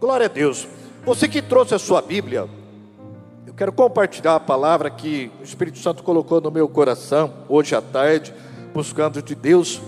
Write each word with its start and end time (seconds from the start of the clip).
Glória 0.00 0.26
a 0.26 0.28
Deus. 0.28 0.68
Você 1.04 1.26
que 1.26 1.42
trouxe 1.42 1.74
a 1.74 1.78
sua 1.78 2.00
Bíblia, 2.00 2.48
eu 3.44 3.52
quero 3.52 3.72
compartilhar 3.72 4.36
a 4.36 4.40
palavra 4.40 4.88
que 4.90 5.28
o 5.40 5.42
Espírito 5.42 5.80
Santo 5.80 6.04
colocou 6.04 6.40
no 6.40 6.52
meu 6.52 6.68
coração 6.68 7.34
hoje 7.48 7.74
à 7.74 7.82
tarde, 7.82 8.32
buscando 8.72 9.20
de 9.20 9.34
Deus, 9.34 9.80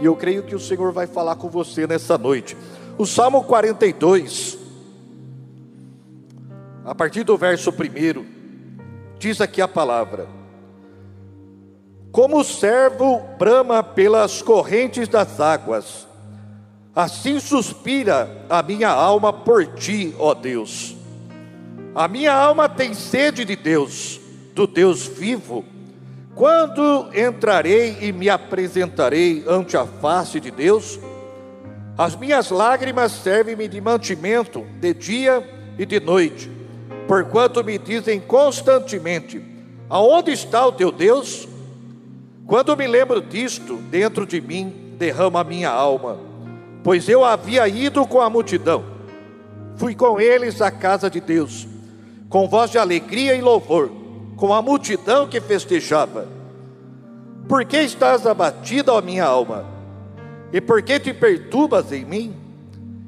e 0.00 0.06
eu 0.06 0.16
creio 0.16 0.42
que 0.42 0.56
o 0.56 0.58
Senhor 0.58 0.90
vai 0.92 1.06
falar 1.06 1.36
com 1.36 1.48
você 1.48 1.86
nessa 1.86 2.18
noite. 2.18 2.56
O 2.98 3.06
Salmo 3.06 3.44
42, 3.44 4.58
a 6.84 6.92
partir 6.92 7.22
do 7.22 7.36
verso 7.36 7.70
1, 7.70 8.26
diz 9.20 9.40
aqui 9.40 9.62
a 9.62 9.68
palavra: 9.68 10.26
Como 12.10 12.40
o 12.40 12.44
servo 12.44 13.20
brama 13.38 13.84
pelas 13.84 14.42
correntes 14.42 15.06
das 15.06 15.38
águas, 15.38 16.08
Assim 16.94 17.40
suspira 17.40 18.46
a 18.48 18.62
minha 18.62 18.88
alma 18.88 19.32
por 19.32 19.66
ti, 19.66 20.14
ó 20.16 20.32
Deus. 20.32 20.94
A 21.92 22.06
minha 22.06 22.32
alma 22.32 22.68
tem 22.68 22.94
sede 22.94 23.44
de 23.44 23.56
Deus, 23.56 24.20
do 24.54 24.64
Deus 24.64 25.04
vivo. 25.04 25.64
Quando 26.36 27.08
entrarei 27.12 27.98
e 28.00 28.12
me 28.12 28.28
apresentarei 28.28 29.44
ante 29.48 29.76
a 29.76 29.84
face 29.84 30.38
de 30.38 30.52
Deus? 30.52 31.00
As 31.98 32.14
minhas 32.14 32.50
lágrimas 32.50 33.10
servem-me 33.10 33.66
de 33.66 33.80
mantimento 33.80 34.64
de 34.80 34.94
dia 34.94 35.74
e 35.76 35.84
de 35.84 35.98
noite, 35.98 36.48
porquanto 37.08 37.64
me 37.64 37.76
dizem 37.76 38.20
constantemente: 38.20 39.42
Aonde 39.88 40.30
está 40.30 40.64
o 40.64 40.72
teu 40.72 40.92
Deus? 40.92 41.48
Quando 42.46 42.76
me 42.76 42.86
lembro 42.86 43.20
disto, 43.20 43.78
dentro 43.90 44.24
de 44.24 44.40
mim 44.40 44.94
derrama 44.96 45.40
a 45.40 45.44
minha 45.44 45.70
alma 45.70 46.33
pois 46.84 47.08
eu 47.08 47.24
havia 47.24 47.66
ido 47.66 48.06
com 48.06 48.20
a 48.20 48.28
multidão, 48.28 48.84
fui 49.76 49.94
com 49.94 50.20
eles 50.20 50.60
à 50.60 50.70
casa 50.70 51.08
de 51.08 51.18
Deus, 51.18 51.66
com 52.28 52.46
voz 52.46 52.70
de 52.70 52.78
alegria 52.78 53.34
e 53.34 53.40
louvor, 53.40 53.90
com 54.36 54.52
a 54.52 54.60
multidão 54.60 55.26
que 55.26 55.40
festejava. 55.40 56.28
Por 57.48 57.64
que 57.64 57.78
estás 57.78 58.26
abatida, 58.26 58.92
ó 58.92 59.00
minha 59.00 59.24
alma? 59.24 59.64
E 60.52 60.60
por 60.60 60.82
que 60.82 61.00
te 61.00 61.14
perturbas 61.14 61.90
em 61.90 62.04
mim? 62.04 62.36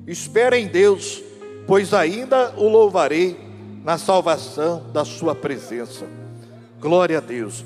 Espera 0.06 0.59
em 0.59 0.67
Deus, 0.67 1.22
pois 1.67 1.93
ainda 1.93 2.55
o 2.56 2.69
louvarei 2.69 3.39
na 3.84 3.98
salvação 3.98 4.84
da 4.93 5.05
Sua 5.05 5.34
presença. 5.34 6.06
Glória 6.81 7.19
a 7.19 7.20
Deus. 7.20 7.65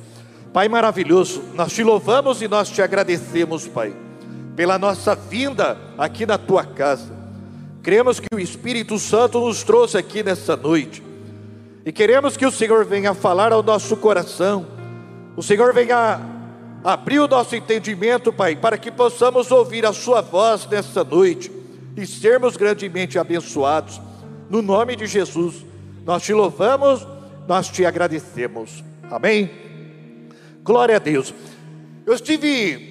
Pai 0.53 0.69
maravilhoso, 0.69 1.43
nós 1.55 1.73
te 1.73 1.84
louvamos 1.84 2.43
e 2.43 2.49
nós 2.49 2.69
te 2.69 2.83
agradecemos, 2.83 3.69
Pai 3.69 4.09
pela 4.56 4.79
nossa 4.79 5.15
vinda 5.15 5.79
aqui 5.97 6.27
na 6.27 6.39
tua 6.39 6.65
casa. 6.65 7.12
Cremos 7.83 8.20
que 8.20 8.29
o 8.34 8.39
Espírito 8.39 8.98
Santo 8.98 9.41
nos 9.41 9.62
trouxe 9.62 9.97
aqui 9.97 10.23
nessa 10.23 10.56
noite. 10.56 11.03
E 11.84 11.91
queremos 11.91 12.37
que 12.37 12.45
o 12.45 12.53
Senhor 12.53 12.84
venha 12.84 13.15
falar 13.15 13.53
ao 13.53 13.62
nosso 13.62 13.97
coração. 13.97 14.67
O 15.37 15.43
Senhor 15.43 15.73
venha 15.73 16.21
abrir 16.84 17.21
o 17.21 17.28
nosso 17.28 17.56
entendimento, 17.56 18.33
Pai, 18.33 18.55
para 18.55 18.77
que 18.77 18.91
possamos 18.91 19.51
ouvir 19.51 19.87
a 19.87 19.93
Sua 19.93 20.21
voz 20.21 20.67
nessa 20.67 21.03
noite 21.03 21.51
e 21.97 22.06
sermos 22.06 22.56
grandemente 22.56 23.19
abençoados. 23.19 24.01
No 24.48 24.61
nome 24.61 24.97
de 24.97 25.06
Jesus, 25.06 25.65
nós 26.05 26.23
te 26.23 26.34
louvamos, 26.34 27.06
nós 27.48 27.69
te 27.69 27.84
agradecemos. 27.84 28.84
Amém? 29.11 29.51
Glória 30.62 30.97
a 30.97 30.98
Deus. 30.98 31.33
Eu 32.05 32.15
estive 32.15 32.90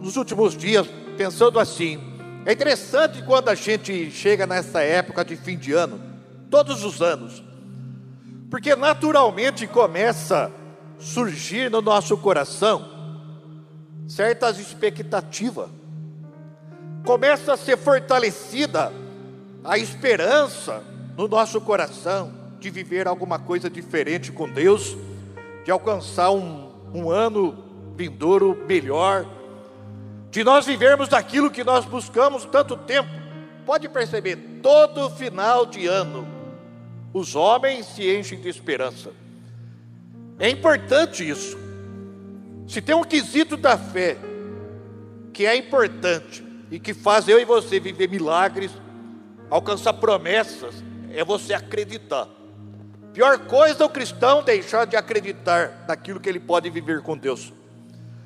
nos 0.00 0.16
últimos 0.16 0.56
dias 0.56 0.86
pensando 1.16 1.60
assim. 1.60 2.00
É 2.46 2.52
interessante 2.52 3.22
quando 3.22 3.50
a 3.50 3.54
gente 3.54 4.10
chega 4.10 4.46
nessa 4.46 4.80
época 4.80 5.24
de 5.24 5.36
fim 5.36 5.58
de 5.58 5.72
ano, 5.72 6.00
todos 6.50 6.82
os 6.84 7.02
anos, 7.02 7.42
porque 8.50 8.74
naturalmente 8.74 9.66
começa 9.66 10.46
a 10.46 10.50
surgir 10.98 11.70
no 11.70 11.82
nosso 11.82 12.16
coração 12.16 12.88
certas 14.08 14.58
expectativas, 14.58 15.68
começa 17.04 17.52
a 17.52 17.56
ser 17.56 17.76
fortalecida 17.76 18.90
a 19.62 19.76
esperança 19.76 20.82
no 21.16 21.28
nosso 21.28 21.60
coração 21.60 22.32
de 22.58 22.70
viver 22.70 23.06
alguma 23.06 23.38
coisa 23.38 23.68
diferente 23.68 24.32
com 24.32 24.48
Deus, 24.48 24.96
de 25.64 25.70
alcançar 25.70 26.30
um, 26.30 26.70
um 26.94 27.10
ano 27.10 27.64
vindouro 27.94 28.64
melhor 28.66 29.26
de 30.30 30.44
nós 30.44 30.64
vivermos 30.64 31.08
daquilo 31.08 31.50
que 31.50 31.64
nós 31.64 31.84
buscamos 31.84 32.44
tanto 32.44 32.76
tempo. 32.76 33.10
Pode 33.66 33.88
perceber, 33.88 34.36
todo 34.62 35.10
final 35.10 35.66
de 35.66 35.86
ano, 35.86 36.26
os 37.12 37.34
homens 37.34 37.86
se 37.86 38.16
enchem 38.16 38.40
de 38.40 38.48
esperança. 38.48 39.10
É 40.38 40.48
importante 40.48 41.28
isso. 41.28 41.58
Se 42.66 42.80
tem 42.80 42.94
um 42.94 43.02
quesito 43.02 43.56
da 43.56 43.76
fé 43.76 44.16
que 45.32 45.44
é 45.44 45.56
importante 45.56 46.44
e 46.70 46.78
que 46.78 46.94
faz 46.94 47.28
eu 47.28 47.40
e 47.40 47.44
você 47.44 47.80
viver 47.80 48.08
milagres, 48.08 48.70
alcançar 49.50 49.94
promessas, 49.94 50.82
é 51.12 51.24
você 51.24 51.52
acreditar. 51.52 52.28
Pior 53.12 53.38
coisa 53.40 53.82
é 53.82 53.86
o 53.86 53.90
cristão 53.90 54.42
deixar 54.42 54.84
de 54.84 54.96
acreditar 54.96 55.84
naquilo 55.88 56.20
que 56.20 56.28
ele 56.28 56.38
pode 56.38 56.70
viver 56.70 57.02
com 57.02 57.18
Deus. 57.18 57.52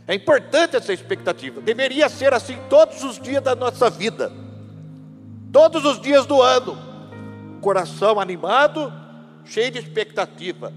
É 0.07 0.15
importante 0.15 0.77
essa 0.77 0.93
expectativa. 0.93 1.61
Deveria 1.61 2.09
ser 2.09 2.35
assim 2.35 2.59
todos 2.69 3.03
os 3.03 3.19
dias 3.19 3.43
da 3.43 3.55
nossa 3.55 3.89
vida. 3.89 4.31
Todos 5.53 5.85
os 5.85 6.01
dias 6.01 6.27
do 6.27 6.43
ano. 6.43 6.77
Coração 7.61 8.21
animado, 8.21 8.93
cheio 9.45 9.71
de 9.71 9.79
expectativa. 9.79 10.73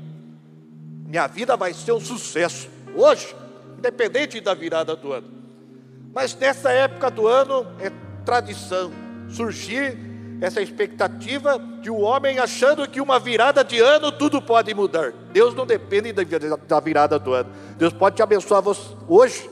Minha 1.05 1.27
vida 1.27 1.57
vai 1.57 1.73
ser 1.73 1.91
um 1.91 1.99
sucesso. 1.99 2.69
Hoje, 2.95 3.35
independente 3.77 4.39
da 4.39 4.53
virada 4.53 4.95
do 4.95 5.11
ano. 5.11 5.27
Mas 6.13 6.33
nessa 6.35 6.71
época 6.71 7.11
do 7.11 7.27
ano 7.27 7.67
é 7.79 7.91
tradição 8.23 8.91
surgir 9.29 9.97
essa 10.39 10.61
expectativa 10.61 11.59
de 11.81 11.89
um 11.89 12.01
homem 12.03 12.37
achando 12.37 12.87
que 12.87 13.01
uma 13.01 13.19
virada 13.19 13.63
de 13.63 13.79
ano 13.79 14.11
tudo 14.11 14.41
pode 14.41 14.73
mudar. 14.73 15.11
Deus 15.31 15.55
não 15.55 15.65
depende 15.65 16.13
da 16.13 16.79
virada 16.79 17.17
do 17.17 17.33
ano. 17.33 17.49
Deus 17.77 17.91
pode 17.91 18.17
te 18.17 18.21
abençoar 18.21 18.63
hoje. 19.07 19.49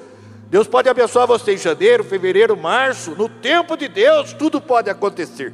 Deus 0.47 0.67
pode 0.67 0.87
abençoar 0.87 1.25
você 1.25 1.53
em 1.53 1.57
janeiro, 1.57 2.03
fevereiro, 2.03 2.55
março. 2.55 3.11
No 3.11 3.27
tempo 3.27 3.75
de 3.75 3.87
Deus, 3.87 4.31
tudo 4.33 4.61
pode 4.61 4.89
acontecer. 4.89 5.53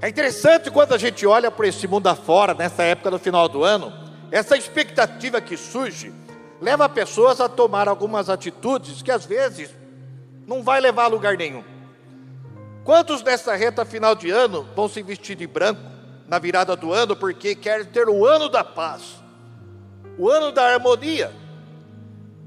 É 0.00 0.08
interessante 0.08 0.70
quando 0.70 0.94
a 0.94 0.98
gente 0.98 1.26
olha 1.26 1.50
para 1.50 1.68
esse 1.68 1.86
mundo 1.86 2.06
afora, 2.08 2.54
nessa 2.54 2.82
época 2.82 3.10
do 3.10 3.18
final 3.18 3.48
do 3.48 3.62
ano, 3.62 3.92
essa 4.30 4.56
expectativa 4.56 5.40
que 5.40 5.56
surge 5.56 6.12
leva 6.60 6.88
pessoas 6.88 7.40
a 7.40 7.48
tomar 7.48 7.88
algumas 7.88 8.30
atitudes 8.30 9.02
que 9.02 9.10
às 9.10 9.26
vezes 9.26 9.70
não 10.46 10.62
vai 10.62 10.80
levar 10.80 11.04
a 11.04 11.08
lugar 11.08 11.36
nenhum. 11.36 11.62
Quantos 12.84 13.22
nessa 13.22 13.56
reta 13.56 13.82
final 13.86 14.14
de 14.14 14.30
ano 14.30 14.68
vão 14.76 14.88
se 14.88 15.02
vestir 15.02 15.34
de 15.34 15.46
branco 15.46 15.80
na 16.28 16.38
virada 16.38 16.76
do 16.76 16.92
ano 16.92 17.16
porque 17.16 17.54
querem 17.54 17.86
ter 17.86 18.10
o 18.10 18.26
ano 18.26 18.46
da 18.46 18.62
paz, 18.62 19.22
o 20.18 20.28
ano 20.28 20.52
da 20.52 20.66
harmonia? 20.66 21.32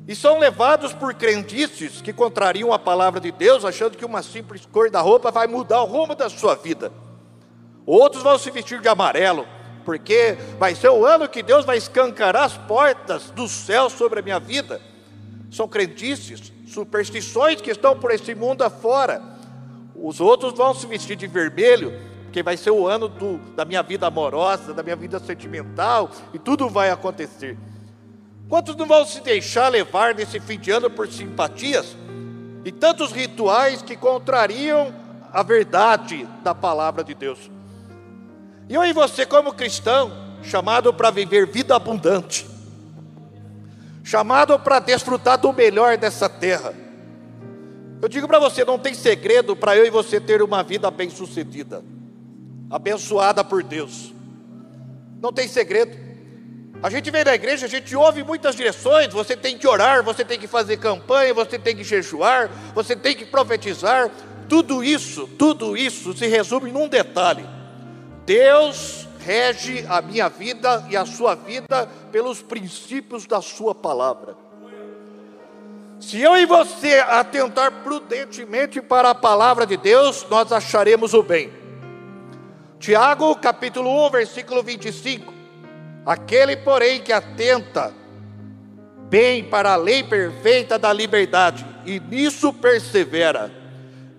E 0.07 0.15
são 0.15 0.37
levados 0.37 0.93
por 0.93 1.15
crendices 1.15 2.01
que 2.01 2.13
contrariam 2.13 2.71
a 2.71 2.77
palavra 2.77 3.19
de 3.19 3.31
Deus, 3.31 3.65
achando 3.65 3.97
que 3.97 4.05
uma 4.05 4.21
simples 4.21 4.65
cor 4.71 4.91
da 4.91 5.01
roupa 5.01 5.31
vai 5.31 5.47
mudar 5.47 5.81
o 5.81 5.85
rumo 5.85 6.15
da 6.15 6.29
sua 6.29 6.55
vida. 6.55 6.91
Outros 7.85 8.21
vão 8.21 8.37
se 8.37 8.51
vestir 8.51 8.79
de 8.79 8.87
amarelo, 8.87 9.45
porque 9.83 10.37
vai 10.59 10.75
ser 10.75 10.89
o 10.89 11.03
ano 11.03 11.27
que 11.27 11.41
Deus 11.41 11.65
vai 11.65 11.77
escancarar 11.77 12.43
as 12.43 12.53
portas 12.53 13.31
do 13.31 13.49
céu 13.49 13.89
sobre 13.89 14.19
a 14.19 14.23
minha 14.23 14.39
vida. 14.39 14.79
São 15.51 15.67
crendices, 15.67 16.53
superstições 16.67 17.59
que 17.59 17.71
estão 17.71 17.99
por 17.99 18.11
esse 18.11 18.33
mundo 18.35 18.61
afora 18.61 19.36
os 20.01 20.19
outros 20.19 20.53
vão 20.53 20.73
se 20.73 20.85
vestir 20.85 21.15
de 21.15 21.27
vermelho, 21.27 21.93
porque 22.23 22.43
vai 22.43 22.55
ser 22.55 22.71
o 22.71 22.87
ano 22.87 23.07
do, 23.07 23.37
da 23.55 23.65
minha 23.65 23.81
vida 23.81 24.05
amorosa, 24.07 24.73
da 24.73 24.83
minha 24.83 24.95
vida 24.95 25.19
sentimental, 25.19 26.11
e 26.33 26.39
tudo 26.39 26.69
vai 26.69 26.89
acontecer. 26.89 27.57
Quantos 28.47 28.75
não 28.75 28.85
vão 28.85 29.05
se 29.05 29.21
deixar 29.21 29.69
levar 29.69 30.13
nesse 30.13 30.39
fim 30.39 30.57
de 30.57 30.71
ano 30.71 30.89
por 30.89 31.07
simpatias 31.07 31.97
e 32.63 32.71
tantos 32.71 33.11
rituais 33.11 33.81
que 33.81 33.97
contrariam 33.97 34.93
a 35.33 35.41
verdade 35.41 36.27
da 36.43 36.53
palavra 36.53 37.03
de 37.03 37.13
Deus? 37.13 37.49
E 38.69 38.75
eu 38.75 38.85
e 38.85 38.93
você, 38.93 39.25
como 39.25 39.53
cristão, 39.53 40.11
chamado 40.43 40.93
para 40.93 41.09
viver 41.09 41.47
vida 41.47 41.75
abundante, 41.75 42.47
chamado 44.03 44.57
para 44.59 44.79
desfrutar 44.79 45.37
do 45.37 45.51
melhor 45.51 45.97
dessa 45.97 46.29
terra 46.29 46.86
eu 48.01 48.07
digo 48.07 48.27
para 48.27 48.39
você, 48.39 48.63
não 48.63 48.77
tem 48.77 48.93
segredo 48.93 49.55
para 49.55 49.75
eu 49.75 49.85
e 49.85 49.89
você 49.89 50.19
ter 50.19 50.41
uma 50.41 50.61
vida 50.63 50.89
bem-sucedida, 50.91 51.83
abençoada 52.69 53.43
por 53.43 53.63
Deus. 53.63 54.13
Não 55.19 55.33
tem 55.33 55.47
segredo. 55.47 55.97
A 56.81 56.91
gente 56.91 57.09
vem 57.09 57.23
da 57.23 57.33
igreja, 57.33 57.65
a 57.65 57.69
gente 57.69 57.95
ouve 57.95 58.23
muitas 58.23 58.55
direções. 58.55 59.11
Você 59.11 59.35
tem 59.35 59.57
que 59.57 59.67
orar, 59.67 60.03
você 60.03 60.23
tem 60.23 60.37
que 60.37 60.47
fazer 60.47 60.77
campanha, 60.77 61.33
você 61.33 61.57
tem 61.57 61.75
que 61.75 61.83
jejuar, 61.83 62.51
você 62.75 62.95
tem 62.95 63.15
que 63.15 63.25
profetizar. 63.25 64.11
tudo 64.47 64.83
isso, 64.83 65.27
tudo 65.37 65.75
isso 65.75 66.15
se 66.15 66.27
resume 66.27 66.71
num 66.71 66.87
detalhe: 66.87 67.43
Deus 68.25 69.07
rege 69.19 69.85
a 69.89 70.01
minha 70.01 70.29
vida 70.29 70.85
e 70.89 70.95
a 70.95 71.05
sua 71.05 71.35
vida 71.35 71.89
pelos 72.11 72.41
princípios 72.41 73.25
da 73.25 73.41
sua 73.41 73.73
palavra. 73.73 74.46
Se 75.99 76.21
eu 76.21 76.37
e 76.37 76.45
você 76.45 76.99
atentar 76.99 77.71
prudentemente 77.83 78.81
para 78.81 79.09
a 79.09 79.15
palavra 79.15 79.65
de 79.65 79.75
Deus, 79.75 80.25
nós 80.29 80.51
acharemos 80.51 81.13
o 81.13 81.23
bem. 81.23 81.51
Tiago, 82.79 83.35
capítulo 83.35 84.05
1, 84.07 84.11
versículo 84.11 84.61
25. 84.61 85.33
Aquele, 86.05 86.55
porém, 86.57 87.01
que 87.01 87.11
atenta 87.11 87.93
bem 89.09 89.43
para 89.43 89.73
a 89.73 89.75
lei 89.75 90.03
perfeita 90.03 90.77
da 90.77 90.93
liberdade 90.93 91.65
e 91.85 91.99
nisso 91.99 92.53
persevera, 92.53 93.51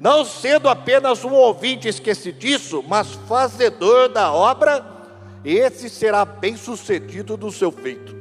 não 0.01 0.25
sendo 0.25 0.69
apenas 0.69 1.25
um 1.25 1.33
ouvinte 1.33 1.87
esquecidiço, 1.87 2.83
mas 2.89 3.13
fazedor 3.29 4.09
da 4.09 4.33
obra, 4.33 4.85
esse 5.45 5.89
será 5.89 6.25
bem 6.25 6.57
sucedido 6.57 7.37
no 7.37 7.53
seu 7.53 7.71
feito. 7.71 8.18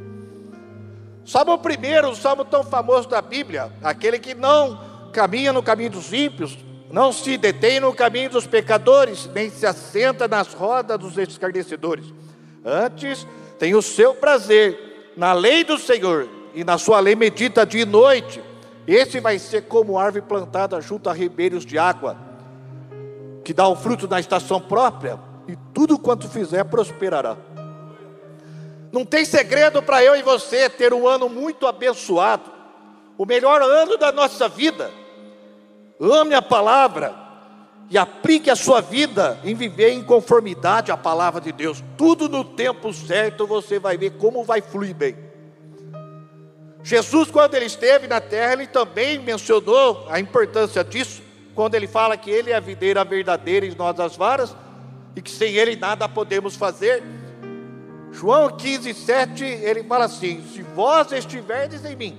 Salmo 1.27 1.57
primeiro, 1.57 2.09
o 2.09 2.15
salmo 2.15 2.45
tão 2.45 2.63
famoso 2.63 3.09
da 3.09 3.21
Bíblia, 3.21 3.69
aquele 3.83 4.17
que 4.17 4.33
não 4.33 4.79
caminha 5.11 5.51
no 5.51 5.61
caminho 5.61 5.89
dos 5.89 6.13
ímpios, 6.13 6.57
não 6.89 7.11
se 7.11 7.37
detém 7.37 7.81
no 7.81 7.93
caminho 7.93 8.29
dos 8.29 8.47
pecadores, 8.47 9.29
nem 9.35 9.49
se 9.49 9.65
assenta 9.65 10.25
nas 10.25 10.53
rodas 10.53 10.97
dos 10.97 11.17
escarnecedores. 11.17 12.13
Antes, 12.63 13.27
tem 13.59 13.75
o 13.75 13.81
seu 13.81 14.15
prazer 14.15 15.11
na 15.17 15.33
lei 15.33 15.65
do 15.65 15.77
Senhor, 15.77 16.29
e 16.55 16.63
na 16.63 16.77
sua 16.77 17.01
lei 17.01 17.13
medita 17.13 17.65
dia 17.65 17.81
e 17.81 17.85
noite. 17.85 18.41
Esse 18.87 19.19
vai 19.19 19.37
ser 19.37 19.63
como 19.63 19.99
árvore 19.99 20.23
plantada 20.25 20.79
junto 20.79 21.09
a 21.09 21.13
ribeiros 21.13 21.65
de 21.65 21.77
água, 21.77 22.15
que 23.43 23.53
dá 23.53 23.67
o 23.67 23.75
fruto 23.75 24.07
na 24.07 24.17
estação 24.17 24.61
própria, 24.61 25.19
e 25.45 25.57
tudo 25.73 25.99
quanto 25.99 26.29
fizer 26.29 26.63
prosperará. 26.63 27.35
Não 28.97 29.05
tem 29.05 29.23
segredo 29.23 29.79
para 29.83 30.03
eu 30.03 30.15
e 30.15 30.23
você 30.23 30.67
ter 30.67 30.91
um 30.91 31.07
ano 31.07 31.29
muito 31.29 31.67
abençoado, 31.67 32.51
o 33.15 33.27
melhor 33.27 33.61
ano 33.61 33.95
da 33.95 34.11
nossa 34.11 34.49
vida. 34.49 34.91
Ame 36.01 36.33
a 36.33 36.41
palavra 36.41 37.13
e 37.91 37.95
aplique 37.95 38.49
a 38.49 38.55
sua 38.55 38.81
vida 38.81 39.39
em 39.43 39.53
viver 39.53 39.91
em 39.91 40.03
conformidade 40.03 40.91
à 40.91 40.97
palavra 40.97 41.39
de 41.39 41.51
Deus. 41.51 41.83
Tudo 41.95 42.27
no 42.27 42.43
tempo 42.43 42.91
certo 42.91 43.45
você 43.45 43.77
vai 43.77 43.99
ver 43.99 44.13
como 44.17 44.43
vai 44.43 44.61
fluir 44.61 44.95
bem. 44.95 45.15
Jesus, 46.81 47.29
quando 47.29 47.53
ele 47.53 47.65
esteve 47.65 48.07
na 48.07 48.19
terra, 48.19 48.53
ele 48.53 48.65
também 48.65 49.19
mencionou 49.19 50.07
a 50.09 50.19
importância 50.19 50.83
disso, 50.83 51.21
quando 51.53 51.75
ele 51.75 51.85
fala 51.85 52.17
que 52.17 52.31
ele 52.31 52.49
é 52.49 52.55
a 52.55 52.59
videira 52.59 53.05
verdadeira 53.05 53.63
e 53.63 53.75
nós 53.75 53.99
as 53.99 54.15
varas, 54.15 54.55
e 55.15 55.21
que 55.21 55.29
sem 55.29 55.53
ele 55.53 55.75
nada 55.75 56.09
podemos 56.09 56.55
fazer. 56.55 57.03
João 58.11 58.49
15, 58.49 58.93
7, 58.93 59.43
ele 59.43 59.83
fala 59.83 60.05
assim: 60.05 60.43
Se 60.53 60.61
vós 60.61 61.11
estiverdes 61.11 61.85
em 61.85 61.95
mim, 61.95 62.17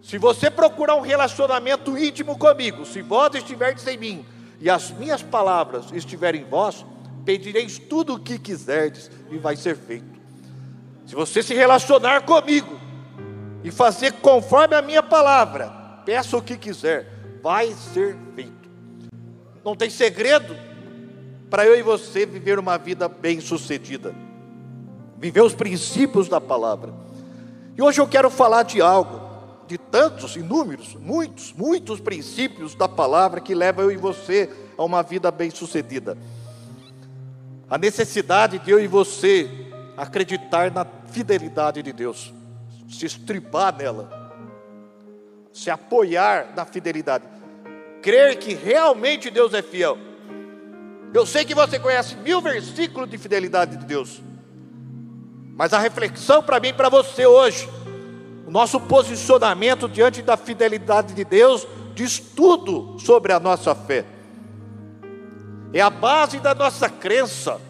se 0.00 0.18
você 0.18 0.50
procurar 0.50 0.96
um 0.96 1.00
relacionamento 1.00 1.96
íntimo 1.96 2.38
comigo, 2.38 2.84
se 2.84 3.02
vós 3.02 3.34
estiverdes 3.34 3.86
em 3.86 3.96
mim, 3.96 4.26
e 4.60 4.70
as 4.70 4.90
minhas 4.90 5.22
palavras 5.22 5.86
estiverem 5.92 6.42
em 6.42 6.44
vós, 6.44 6.84
pedireis 7.24 7.78
tudo 7.78 8.14
o 8.14 8.18
que 8.18 8.38
quiserdes 8.38 9.10
e 9.30 9.38
vai 9.38 9.56
ser 9.56 9.76
feito. 9.76 10.20
Se 11.06 11.14
você 11.14 11.42
se 11.42 11.54
relacionar 11.54 12.22
comigo, 12.22 12.80
e 13.64 13.70
fazer 13.70 14.12
conforme 14.14 14.74
a 14.74 14.82
minha 14.82 15.02
palavra, 15.02 15.70
peça 16.04 16.36
o 16.36 16.42
que 16.42 16.56
quiser, 16.56 17.06
vai 17.42 17.72
ser 17.72 18.16
feito. 18.34 18.70
Não 19.64 19.76
tem 19.76 19.88
segredo 19.88 20.56
para 21.48 21.64
eu 21.64 21.78
e 21.78 21.82
você 21.82 22.26
viver 22.26 22.58
uma 22.58 22.76
vida 22.76 23.08
bem-sucedida, 23.08 24.14
viver 25.22 25.40
os 25.40 25.54
princípios 25.54 26.28
da 26.28 26.40
palavra. 26.40 26.92
E 27.76 27.80
hoje 27.80 28.00
eu 28.00 28.08
quero 28.08 28.28
falar 28.28 28.64
de 28.64 28.82
algo, 28.82 29.20
de 29.68 29.78
tantos, 29.78 30.34
inúmeros, 30.34 30.96
muitos, 30.96 31.52
muitos 31.52 32.00
princípios 32.00 32.74
da 32.74 32.88
palavra 32.88 33.40
que 33.40 33.54
levam 33.54 33.84
eu 33.84 33.92
e 33.92 33.96
você 33.96 34.50
a 34.76 34.82
uma 34.82 35.00
vida 35.00 35.30
bem-sucedida. 35.30 36.18
A 37.70 37.78
necessidade 37.78 38.58
de 38.58 38.72
eu 38.72 38.80
e 38.80 38.88
você 38.88 39.48
acreditar 39.96 40.72
na 40.72 40.84
fidelidade 41.12 41.84
de 41.84 41.92
Deus 41.92 42.34
se 42.88 43.06
estribar 43.06 43.76
nela, 43.76 44.32
se 45.52 45.70
apoiar 45.70 46.52
na 46.56 46.64
fidelidade, 46.64 47.24
crer 48.02 48.40
que 48.40 48.54
realmente 48.54 49.30
Deus 49.30 49.54
é 49.54 49.62
fiel. 49.62 49.96
Eu 51.14 51.24
sei 51.24 51.44
que 51.44 51.54
você 51.54 51.78
conhece 51.78 52.16
mil 52.16 52.40
versículos 52.40 53.08
de 53.08 53.16
fidelidade 53.16 53.76
de 53.76 53.86
Deus, 53.86 54.20
mas 55.54 55.72
a 55.72 55.78
reflexão 55.78 56.42
para 56.42 56.58
mim 56.58 56.68
e 56.68 56.72
para 56.72 56.88
você 56.88 57.26
hoje, 57.26 57.68
o 58.46 58.50
nosso 58.50 58.80
posicionamento 58.80 59.88
diante 59.88 60.22
da 60.22 60.36
fidelidade 60.36 61.14
de 61.14 61.24
Deus, 61.24 61.66
diz 61.94 62.18
tudo 62.18 62.98
sobre 62.98 63.32
a 63.32 63.40
nossa 63.40 63.74
fé, 63.74 64.04
é 65.72 65.80
a 65.80 65.90
base 65.90 66.38
da 66.38 66.54
nossa 66.54 66.88
crença. 66.88 67.60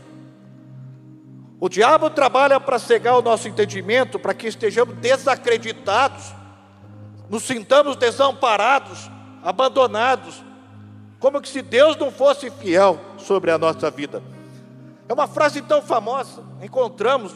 O 1.61 1.69
diabo 1.69 2.11
trabalha 2.11 2.59
para 2.59 2.79
cegar 2.79 3.17
o 3.17 3.23
nosso 3.23 3.47
entendimento, 3.47 4.19
para 4.19 4.35
que 4.35 4.49
estejamos 4.49 4.97
desacreditados, 4.97 6.35
nos 7.29 7.45
sintamos 7.45 7.95
desamparados, 7.95 9.09
abandonados, 9.43 10.43
como 11.21 11.41
que 11.41 11.49
se 11.49 11.63
Deus 11.63 11.97
não 11.97 12.11
fosse 12.11 12.51
fiel 12.51 12.99
sobre 13.17 13.53
a 13.53 13.59
nossa 13.59 13.89
vida. 13.91 14.21
É 15.09 15.13
uma 15.13 15.29
frase 15.29 15.63
tão 15.63 15.81
famosa, 15.81 16.43
encontramos, 16.61 17.33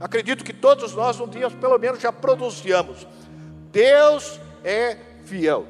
acredito 0.00 0.42
que 0.42 0.52
todos 0.52 0.94
nós 0.94 1.20
um 1.20 1.28
dia 1.28 1.50
pelo 1.50 1.78
menos 1.78 2.00
já 2.00 2.10
pronunciamos. 2.10 3.06
Deus 3.70 4.40
é 4.64 4.96
fiel. 5.24 5.66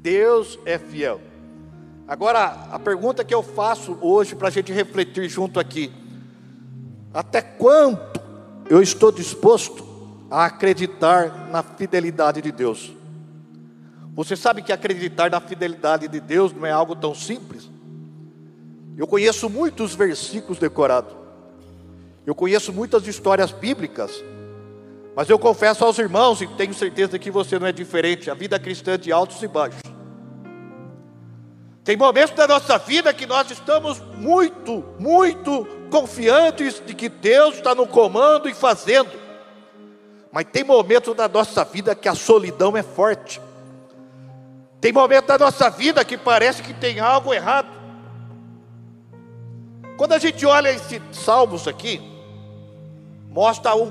Deus 0.00 0.58
é 0.64 0.78
fiel. 0.78 1.20
Agora, 2.06 2.68
a 2.70 2.78
pergunta 2.78 3.24
que 3.24 3.34
eu 3.34 3.42
faço 3.42 3.98
hoje 4.00 4.34
para 4.34 4.48
a 4.48 4.50
gente 4.50 4.72
refletir 4.72 5.28
junto 5.28 5.58
aqui: 5.58 5.92
até 7.12 7.40
quanto 7.40 8.20
eu 8.68 8.82
estou 8.82 9.10
disposto 9.10 9.84
a 10.30 10.44
acreditar 10.44 11.48
na 11.50 11.62
fidelidade 11.62 12.42
de 12.42 12.52
Deus? 12.52 12.92
Você 14.14 14.36
sabe 14.36 14.62
que 14.62 14.72
acreditar 14.72 15.30
na 15.30 15.40
fidelidade 15.40 16.06
de 16.06 16.20
Deus 16.20 16.52
não 16.52 16.66
é 16.66 16.70
algo 16.70 16.94
tão 16.94 17.14
simples? 17.14 17.70
Eu 18.96 19.06
conheço 19.06 19.50
muitos 19.50 19.94
versículos 19.94 20.58
decorados, 20.58 21.12
eu 22.26 22.34
conheço 22.34 22.72
muitas 22.72 23.06
histórias 23.06 23.52
bíblicas, 23.52 24.22
mas 25.14 25.28
eu 25.28 25.38
confesso 25.38 25.84
aos 25.84 25.98
irmãos, 25.98 26.40
e 26.40 26.46
tenho 26.46 26.74
certeza 26.74 27.18
que 27.18 27.30
você 27.30 27.58
não 27.58 27.66
é 27.66 27.72
diferente, 27.72 28.30
a 28.30 28.34
vida 28.34 28.58
cristã 28.58 28.92
é 28.94 28.98
de 28.98 29.12
altos 29.12 29.42
e 29.42 29.48
baixos. 29.48 29.80
Tem 31.84 31.96
momentos 31.96 32.34
da 32.34 32.48
nossa 32.48 32.78
vida 32.78 33.12
que 33.12 33.26
nós 33.26 33.50
estamos 33.50 34.00
muito, 34.16 34.82
muito 34.98 35.66
confiantes 35.90 36.82
de 36.84 36.94
que 36.94 37.10
Deus 37.10 37.56
está 37.56 37.74
no 37.74 37.86
comando 37.86 38.48
e 38.48 38.54
fazendo. 38.54 39.10
Mas 40.32 40.46
tem 40.50 40.64
momentos 40.64 41.14
da 41.14 41.28
nossa 41.28 41.62
vida 41.62 41.94
que 41.94 42.08
a 42.08 42.14
solidão 42.14 42.74
é 42.74 42.82
forte. 42.82 43.40
Tem 44.80 44.92
momentos 44.92 45.28
da 45.28 45.38
nossa 45.38 45.68
vida 45.68 46.02
que 46.04 46.16
parece 46.16 46.62
que 46.62 46.72
tem 46.72 47.00
algo 47.00 47.34
errado. 47.34 47.68
Quando 49.98 50.12
a 50.12 50.18
gente 50.18 50.44
olha 50.44 50.72
esses 50.72 51.00
salmos 51.12 51.68
aqui, 51.68 52.13
mostra, 53.34 53.74
um, 53.74 53.90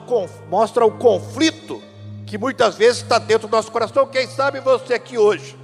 mostra 0.50 0.86
o 0.86 0.98
conflito 0.98 1.84
que 2.26 2.38
muitas 2.38 2.78
vezes 2.78 3.02
está 3.02 3.20
dentro 3.20 3.50
do 3.50 3.52
nosso 3.52 3.70
coração. 3.70 4.08
Quem 4.08 4.26
sabe 4.26 4.62
você 4.62 4.94
aqui 4.94 5.18
hoje 5.18 5.62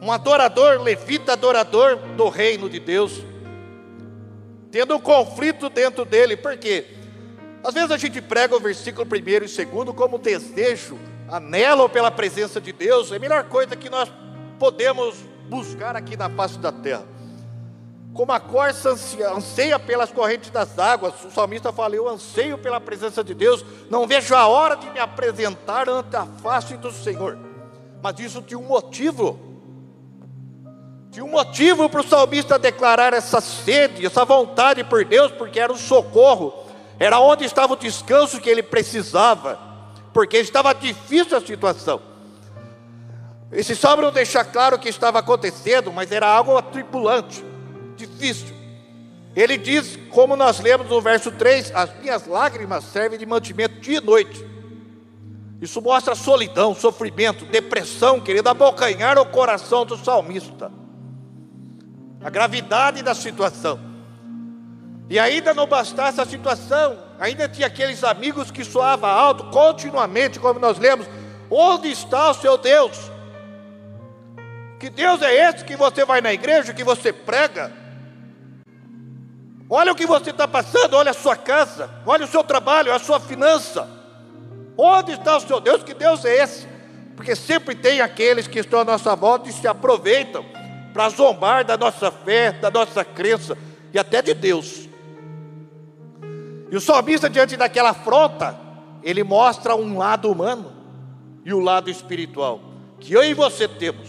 um 0.00 0.12
adorador, 0.12 0.80
levita 0.80 1.32
adorador 1.32 1.96
do 2.16 2.28
reino 2.28 2.70
de 2.70 2.78
Deus, 2.78 3.20
tendo 4.70 4.94
um 4.94 5.00
conflito 5.00 5.68
dentro 5.68 6.04
dele, 6.04 6.36
por 6.36 6.56
quê? 6.56 6.86
Às 7.64 7.74
vezes 7.74 7.90
a 7.90 7.96
gente 7.96 8.22
prega 8.22 8.54
o 8.54 8.60
versículo 8.60 9.04
primeiro 9.04 9.44
e 9.44 9.48
segundo 9.48 9.92
como 9.92 10.16
desejo, 10.16 10.96
anelo 11.28 11.88
pela 11.88 12.12
presença 12.12 12.60
de 12.60 12.72
Deus, 12.72 13.10
é 13.10 13.16
a 13.16 13.18
melhor 13.18 13.42
coisa 13.48 13.74
que 13.74 13.90
nós 13.90 14.08
podemos 14.56 15.16
buscar 15.48 15.96
aqui 15.96 16.16
na 16.16 16.30
face 16.30 16.58
da 16.60 16.70
terra. 16.70 17.17
Como 18.14 18.32
a 18.32 18.40
corça 18.40 18.90
anseia 19.34 19.78
pelas 19.78 20.10
correntes 20.10 20.50
das 20.50 20.78
águas, 20.78 21.14
o 21.24 21.30
salmista 21.30 21.72
fala: 21.72 21.94
Eu 21.94 22.08
anseio 22.08 22.58
pela 22.58 22.80
presença 22.80 23.22
de 23.22 23.34
Deus, 23.34 23.64
não 23.90 24.06
vejo 24.06 24.34
a 24.34 24.46
hora 24.46 24.76
de 24.76 24.90
me 24.90 24.98
apresentar 24.98 25.88
ante 25.88 26.16
a 26.16 26.26
face 26.26 26.76
do 26.76 26.90
Senhor. 26.90 27.38
Mas 28.02 28.18
isso 28.18 28.42
tinha 28.42 28.58
um 28.58 28.66
motivo. 28.66 29.38
Tinha 31.10 31.24
um 31.24 31.30
motivo 31.30 31.88
para 31.88 32.00
o 32.00 32.06
salmista 32.06 32.58
declarar 32.58 33.14
essa 33.14 33.40
sede, 33.40 34.04
essa 34.04 34.24
vontade 34.24 34.84
por 34.84 35.04
Deus, 35.04 35.32
porque 35.32 35.58
era 35.58 35.72
o 35.72 35.78
socorro, 35.78 36.52
era 36.98 37.18
onde 37.18 37.44
estava 37.44 37.72
o 37.72 37.76
descanso 37.76 38.40
que 38.40 38.50
ele 38.50 38.62
precisava, 38.62 39.58
porque 40.12 40.36
estava 40.38 40.74
difícil 40.74 41.36
a 41.36 41.40
situação. 41.40 42.00
Esse 43.50 43.74
salmo 43.74 44.02
não 44.02 44.12
deixa 44.12 44.44
claro 44.44 44.76
o 44.76 44.78
que 44.78 44.88
estava 44.88 45.20
acontecendo, 45.20 45.90
mas 45.90 46.12
era 46.12 46.26
algo 46.26 46.56
atribulante, 46.56 47.42
difícil. 47.98 48.56
Ele 49.36 49.56
diz, 49.56 49.98
como 50.10 50.34
nós 50.34 50.58
lemos 50.58 50.88
no 50.88 51.00
verso 51.00 51.30
3: 51.30 51.72
As 51.74 51.94
minhas 52.00 52.26
lágrimas 52.26 52.84
servem 52.84 53.18
de 53.18 53.26
mantimento 53.26 53.80
dia 53.80 53.98
e 53.98 54.00
noite. 54.00 54.46
Isso 55.60 55.82
mostra 55.82 56.14
solidão, 56.14 56.74
sofrimento, 56.74 57.44
depressão, 57.44 58.20
querido, 58.20 58.48
abocanhar 58.48 59.18
o 59.18 59.26
coração 59.26 59.84
do 59.84 59.96
salmista. 59.96 60.70
A 62.22 62.30
gravidade 62.30 63.02
da 63.02 63.14
situação. 63.14 63.78
E 65.10 65.18
ainda 65.18 65.54
não 65.54 65.66
bastasse 65.66 66.20
a 66.20 66.26
situação, 66.26 66.98
ainda 67.18 67.48
tinha 67.48 67.66
aqueles 67.66 68.04
amigos 68.04 68.50
que 68.50 68.64
soavam 68.64 69.08
alto 69.08 69.44
continuamente, 69.50 70.38
como 70.38 70.60
nós 70.60 70.78
lemos: 70.78 71.06
Onde 71.50 71.90
está 71.90 72.30
o 72.30 72.34
seu 72.34 72.58
Deus? 72.58 73.10
Que 74.78 74.88
Deus 74.90 75.22
é 75.22 75.48
esse 75.48 75.64
que 75.64 75.76
você 75.76 76.04
vai 76.04 76.20
na 76.20 76.32
igreja, 76.32 76.74
que 76.74 76.84
você 76.84 77.12
prega? 77.12 77.72
Olha 79.70 79.92
o 79.92 79.94
que 79.94 80.06
você 80.06 80.30
está 80.30 80.48
passando, 80.48 80.94
olha 80.94 81.10
a 81.10 81.14
sua 81.14 81.36
casa, 81.36 81.90
olha 82.06 82.24
o 82.24 82.28
seu 82.28 82.42
trabalho, 82.42 82.92
a 82.92 82.98
sua 82.98 83.20
finança. 83.20 83.88
Onde 84.76 85.12
está 85.12 85.36
o 85.36 85.40
seu 85.40 85.60
Deus? 85.60 85.82
Que 85.82 85.92
Deus 85.92 86.24
é 86.24 86.42
esse? 86.42 86.66
Porque 87.14 87.36
sempre 87.36 87.74
tem 87.74 88.00
aqueles 88.00 88.46
que 88.46 88.60
estão 88.60 88.80
à 88.80 88.84
nossa 88.84 89.14
volta 89.14 89.48
e 89.50 89.52
se 89.52 89.68
aproveitam 89.68 90.44
para 90.94 91.10
zombar 91.10 91.64
da 91.64 91.76
nossa 91.76 92.10
fé, 92.10 92.52
da 92.52 92.70
nossa 92.70 93.04
crença 93.04 93.58
e 93.92 93.98
até 93.98 94.22
de 94.22 94.32
Deus. 94.32 94.88
E 96.70 96.76
o 96.76 96.80
salmista, 96.80 97.28
diante 97.28 97.56
daquela 97.56 97.90
afronta, 97.90 98.58
ele 99.02 99.22
mostra 99.22 99.74
um 99.74 99.98
lado 99.98 100.30
humano 100.30 100.72
e 101.44 101.52
o 101.52 101.58
um 101.58 101.60
lado 101.60 101.90
espiritual, 101.90 102.60
que 103.00 103.12
eu 103.12 103.22
e 103.22 103.34
você 103.34 103.66
temos, 103.66 104.08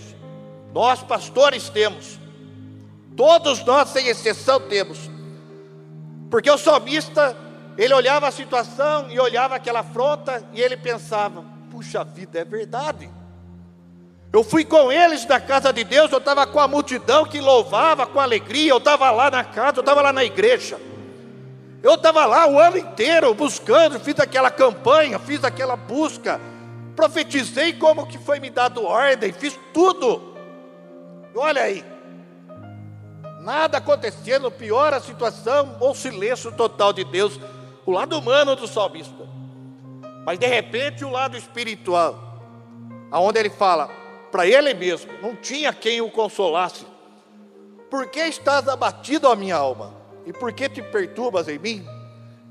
nós 0.74 1.02
pastores 1.02 1.70
temos, 1.70 2.20
todos 3.16 3.64
nós, 3.64 3.90
sem 3.90 4.08
exceção, 4.08 4.60
temos, 4.60 5.10
porque 6.30 6.50
o 6.50 6.58
salmista, 6.58 7.36
ele 7.78 7.94
olhava 7.94 8.28
a 8.28 8.32
situação 8.32 9.10
e 9.10 9.20
olhava 9.20 9.56
aquela 9.56 9.80
afronta 9.80 10.44
e 10.54 10.62
ele 10.62 10.78
pensava: 10.78 11.44
puxa 11.72 12.04
vida, 12.04 12.40
é 12.40 12.46
verdade. 12.46 13.10
Eu 14.32 14.44
fui 14.44 14.64
com 14.64 14.92
eles 14.92 15.26
na 15.26 15.40
casa 15.40 15.74
de 15.74 15.84
Deus, 15.84 16.12
eu 16.12 16.20
estava 16.20 16.46
com 16.46 16.60
a 16.60 16.68
multidão 16.68 17.26
que 17.26 17.42
louvava 17.42 18.06
com 18.06 18.20
alegria, 18.20 18.72
eu 18.72 18.78
estava 18.78 19.10
lá 19.10 19.32
na 19.32 19.44
casa, 19.44 19.78
eu 19.78 19.82
estava 19.82 20.02
lá 20.02 20.14
na 20.14 20.24
igreja. 20.24 20.80
Eu 21.82 21.96
estava 21.96 22.26
lá 22.26 22.46
o 22.46 22.60
ano 22.60 22.78
inteiro 22.78 23.34
buscando, 23.34 24.00
fiz 24.00 24.20
aquela 24.20 24.52
campanha, 24.52 25.18
fiz 25.18 25.44
aquela 25.44 25.76
busca, 25.76 26.40
profetizei 26.96 27.74
como 27.74 28.06
que 28.06 28.20
foi 28.20 28.40
me 28.40 28.50
dado 28.50 28.84
ordem, 28.84 29.32
fiz 29.32 29.58
tudo. 29.74 30.36
Olha 31.34 31.64
aí, 31.64 31.84
nada 33.40 33.78
acontecendo, 33.78 34.52
piora 34.52 34.98
a 34.98 35.02
situação, 35.02 35.78
ou 35.80 35.96
silêncio 35.96 36.52
total 36.52 36.94
de 36.94 37.04
Deus, 37.04 37.40
o 37.86 37.92
lado 37.92 38.18
humano 38.18 38.56
do 38.56 38.68
salmista. 38.68 39.28
Mas 40.26 40.38
de 40.38 40.46
repente 40.46 41.04
o 41.04 41.10
lado 41.10 41.38
espiritual, 41.38 42.18
aonde 43.10 43.40
ele 43.40 43.50
fala 43.50 43.90
para 44.32 44.46
ele 44.46 44.74
mesmo, 44.74 45.12
não 45.22 45.36
tinha 45.36 45.74
quem 45.74 46.02
o 46.02 46.12
consolasse. 46.12 46.86
Por 47.90 48.08
que 48.08 48.20
estás 48.20 48.68
abatido 48.68 49.28
a 49.28 49.36
minha 49.36 49.56
alma? 49.56 49.94
E 50.26 50.32
por 50.32 50.54
que 50.54 50.70
te 50.70 50.82
perturbas 50.82 51.48
em 51.48 51.58
mim? 51.58 51.86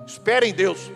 Espera 0.05 0.45
em 0.45 0.53
Deus. 0.53 0.91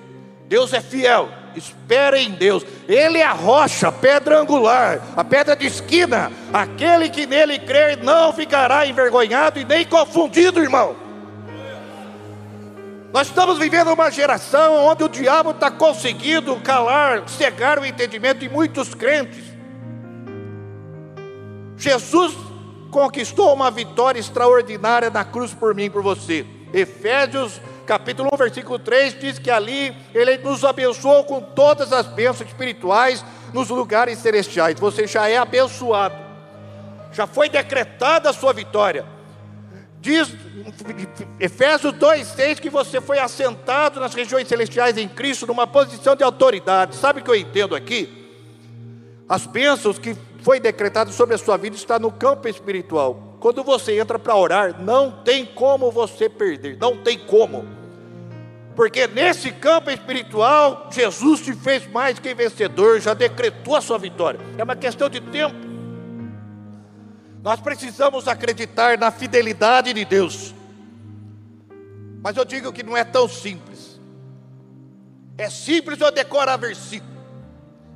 Deus 0.48 0.72
é 0.72 0.80
fiel. 0.80 1.28
Espera 1.56 2.18
em 2.18 2.30
Deus. 2.32 2.64
Ele 2.88 3.18
é 3.18 3.24
a 3.24 3.32
rocha, 3.32 3.88
a 3.88 3.92
pedra 3.92 4.40
angular, 4.40 5.00
a 5.16 5.24
pedra 5.24 5.54
de 5.54 5.66
esquina. 5.66 6.30
Aquele 6.52 7.08
que 7.08 7.26
nele 7.26 7.58
crer 7.58 8.02
não 8.02 8.32
ficará 8.32 8.86
envergonhado 8.86 9.58
e 9.58 9.64
nem 9.64 9.84
confundido, 9.84 10.62
irmão. 10.62 10.96
Nós 13.12 13.26
estamos 13.26 13.58
vivendo 13.58 13.92
uma 13.92 14.10
geração 14.10 14.86
onde 14.86 15.04
o 15.04 15.08
diabo 15.08 15.50
está 15.50 15.70
conseguindo 15.70 16.56
calar, 16.60 17.28
cegar 17.28 17.78
o 17.78 17.84
entendimento 17.84 18.38
de 18.38 18.48
muitos 18.48 18.94
crentes. 18.94 19.44
Jesus 21.76 22.34
conquistou 22.90 23.52
uma 23.52 23.70
vitória 23.70 24.18
extraordinária 24.18 25.10
na 25.10 25.24
cruz 25.24 25.52
por 25.52 25.74
mim 25.74 25.90
por 25.90 26.02
você. 26.02 26.46
Efésios 26.72 27.60
capítulo 27.82 28.30
1, 28.32 28.36
versículo 28.36 28.78
3 28.78 29.18
diz 29.18 29.38
que 29.38 29.50
ali 29.50 29.94
ele 30.14 30.38
nos 30.38 30.64
abençoou 30.64 31.24
com 31.24 31.40
todas 31.40 31.92
as 31.92 32.06
bênçãos 32.06 32.48
espirituais 32.48 33.24
nos 33.52 33.68
lugares 33.68 34.18
celestiais. 34.18 34.78
Você 34.78 35.06
já 35.06 35.28
é 35.28 35.36
abençoado. 35.36 36.14
Já 37.12 37.26
foi 37.26 37.48
decretada 37.48 38.30
a 38.30 38.32
sua 38.32 38.52
vitória. 38.52 39.04
Diz 40.00 40.32
Efésios 41.38 41.92
2,6 41.94 42.58
que 42.58 42.68
você 42.68 43.00
foi 43.00 43.18
assentado 43.18 44.00
nas 44.00 44.14
regiões 44.14 44.48
celestiais 44.48 44.98
em 44.98 45.06
Cristo 45.06 45.46
numa 45.46 45.66
posição 45.66 46.16
de 46.16 46.24
autoridade. 46.24 46.96
Sabe 46.96 47.20
o 47.20 47.24
que 47.24 47.30
eu 47.30 47.36
entendo 47.36 47.76
aqui? 47.76 48.22
As 49.28 49.46
bênçãos 49.46 49.98
que 49.98 50.16
foi 50.42 50.58
decretado 50.58 51.12
sobre 51.12 51.34
a 51.34 51.38
sua 51.38 51.56
vida 51.56 51.76
está 51.76 51.98
no 51.98 52.10
campo 52.10 52.48
espiritual. 52.48 53.31
Quando 53.42 53.64
você 53.64 53.98
entra 53.98 54.20
para 54.20 54.36
orar, 54.36 54.80
não 54.80 55.10
tem 55.10 55.44
como 55.44 55.90
você 55.90 56.28
perder, 56.28 56.78
não 56.78 56.96
tem 56.98 57.18
como. 57.18 57.66
Porque 58.76 59.08
nesse 59.08 59.50
campo 59.50 59.90
espiritual, 59.90 60.88
Jesus 60.92 61.40
te 61.40 61.52
fez 61.52 61.84
mais 61.90 62.20
que 62.20 62.32
vencedor, 62.34 63.00
já 63.00 63.14
decretou 63.14 63.74
a 63.74 63.80
sua 63.80 63.98
vitória. 63.98 64.38
É 64.56 64.62
uma 64.62 64.76
questão 64.76 65.08
de 65.08 65.20
tempo. 65.20 65.56
Nós 67.42 67.58
precisamos 67.58 68.28
acreditar 68.28 68.96
na 68.96 69.10
fidelidade 69.10 69.92
de 69.92 70.04
Deus. 70.04 70.54
Mas 72.22 72.36
eu 72.36 72.44
digo 72.44 72.72
que 72.72 72.84
não 72.84 72.96
é 72.96 73.02
tão 73.02 73.28
simples. 73.28 74.00
É 75.36 75.50
simples 75.50 76.00
eu 76.00 76.12
decorar 76.12 76.58
versículo. 76.58 77.10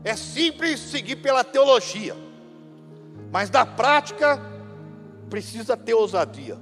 É 0.02 0.16
simples 0.16 0.80
seguir 0.80 1.14
pela 1.14 1.44
teologia. 1.44 2.16
Mas 3.30 3.48
na 3.48 3.64
prática, 3.64 4.55
precisa 5.28 5.76
ter 5.76 5.94
ousadia. 5.94 6.56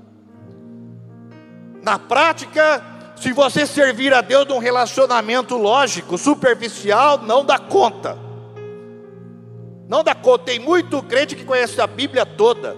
Na 1.82 1.98
prática, 1.98 2.82
se 3.16 3.32
você 3.32 3.66
servir 3.66 4.12
a 4.12 4.20
Deus 4.20 4.46
num 4.46 4.58
relacionamento 4.58 5.56
lógico, 5.56 6.16
superficial, 6.16 7.18
não 7.18 7.44
dá 7.44 7.58
conta. 7.58 8.18
Não 9.88 10.02
dá 10.02 10.14
conta. 10.14 10.44
Tem 10.44 10.58
muito 10.58 11.02
crente 11.02 11.36
que 11.36 11.44
conhece 11.44 11.80
a 11.80 11.86
Bíblia 11.86 12.24
toda, 12.24 12.76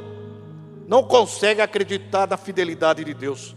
não 0.88 1.02
consegue 1.02 1.60
acreditar 1.60 2.28
na 2.28 2.36
fidelidade 2.36 3.04
de 3.04 3.14
Deus. 3.14 3.56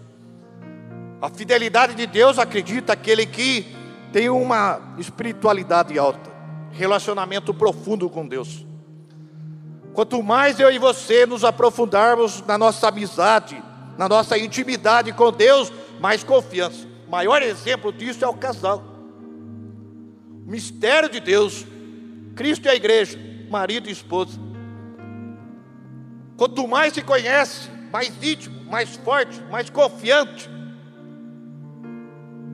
A 1.22 1.30
fidelidade 1.30 1.96
de 1.96 2.08
Deus 2.08 2.40
acredita 2.40 2.94
aquele 2.94 3.26
que 3.26 3.76
tem 4.14 4.30
uma 4.30 4.96
espiritualidade 4.98 5.98
alta, 6.00 6.32
relacionamento 6.72 7.54
profundo 7.54 8.10
com 8.10 8.28
Deus. 8.28 8.69
Quanto 9.94 10.22
mais 10.22 10.60
eu 10.60 10.72
e 10.72 10.78
você 10.78 11.26
nos 11.26 11.44
aprofundarmos 11.44 12.44
na 12.46 12.58
nossa 12.58 12.88
amizade, 12.88 13.62
na 13.98 14.08
nossa 14.08 14.38
intimidade 14.38 15.12
com 15.12 15.32
Deus, 15.32 15.72
mais 16.00 16.24
confiança. 16.24 16.88
O 17.08 17.12
maior 17.12 17.42
exemplo 17.42 17.92
disso 17.92 18.24
é 18.24 18.28
o 18.28 18.34
casal. 18.34 18.84
O 20.46 20.52
mistério 20.52 21.10
de 21.10 21.20
Deus, 21.20 21.66
Cristo 22.36 22.66
e 22.66 22.70
a 22.70 22.76
igreja, 22.76 23.20
marido 23.50 23.90
e 23.90 23.92
esposa. 23.92 24.40
Quanto 26.38 26.68
mais 26.68 26.94
se 26.94 27.02
conhece, 27.02 27.70
mais 27.92 28.14
íntimo, 28.24 28.64
mais 28.70 28.96
forte, 28.96 29.42
mais 29.52 29.70
confiante, 29.70 30.50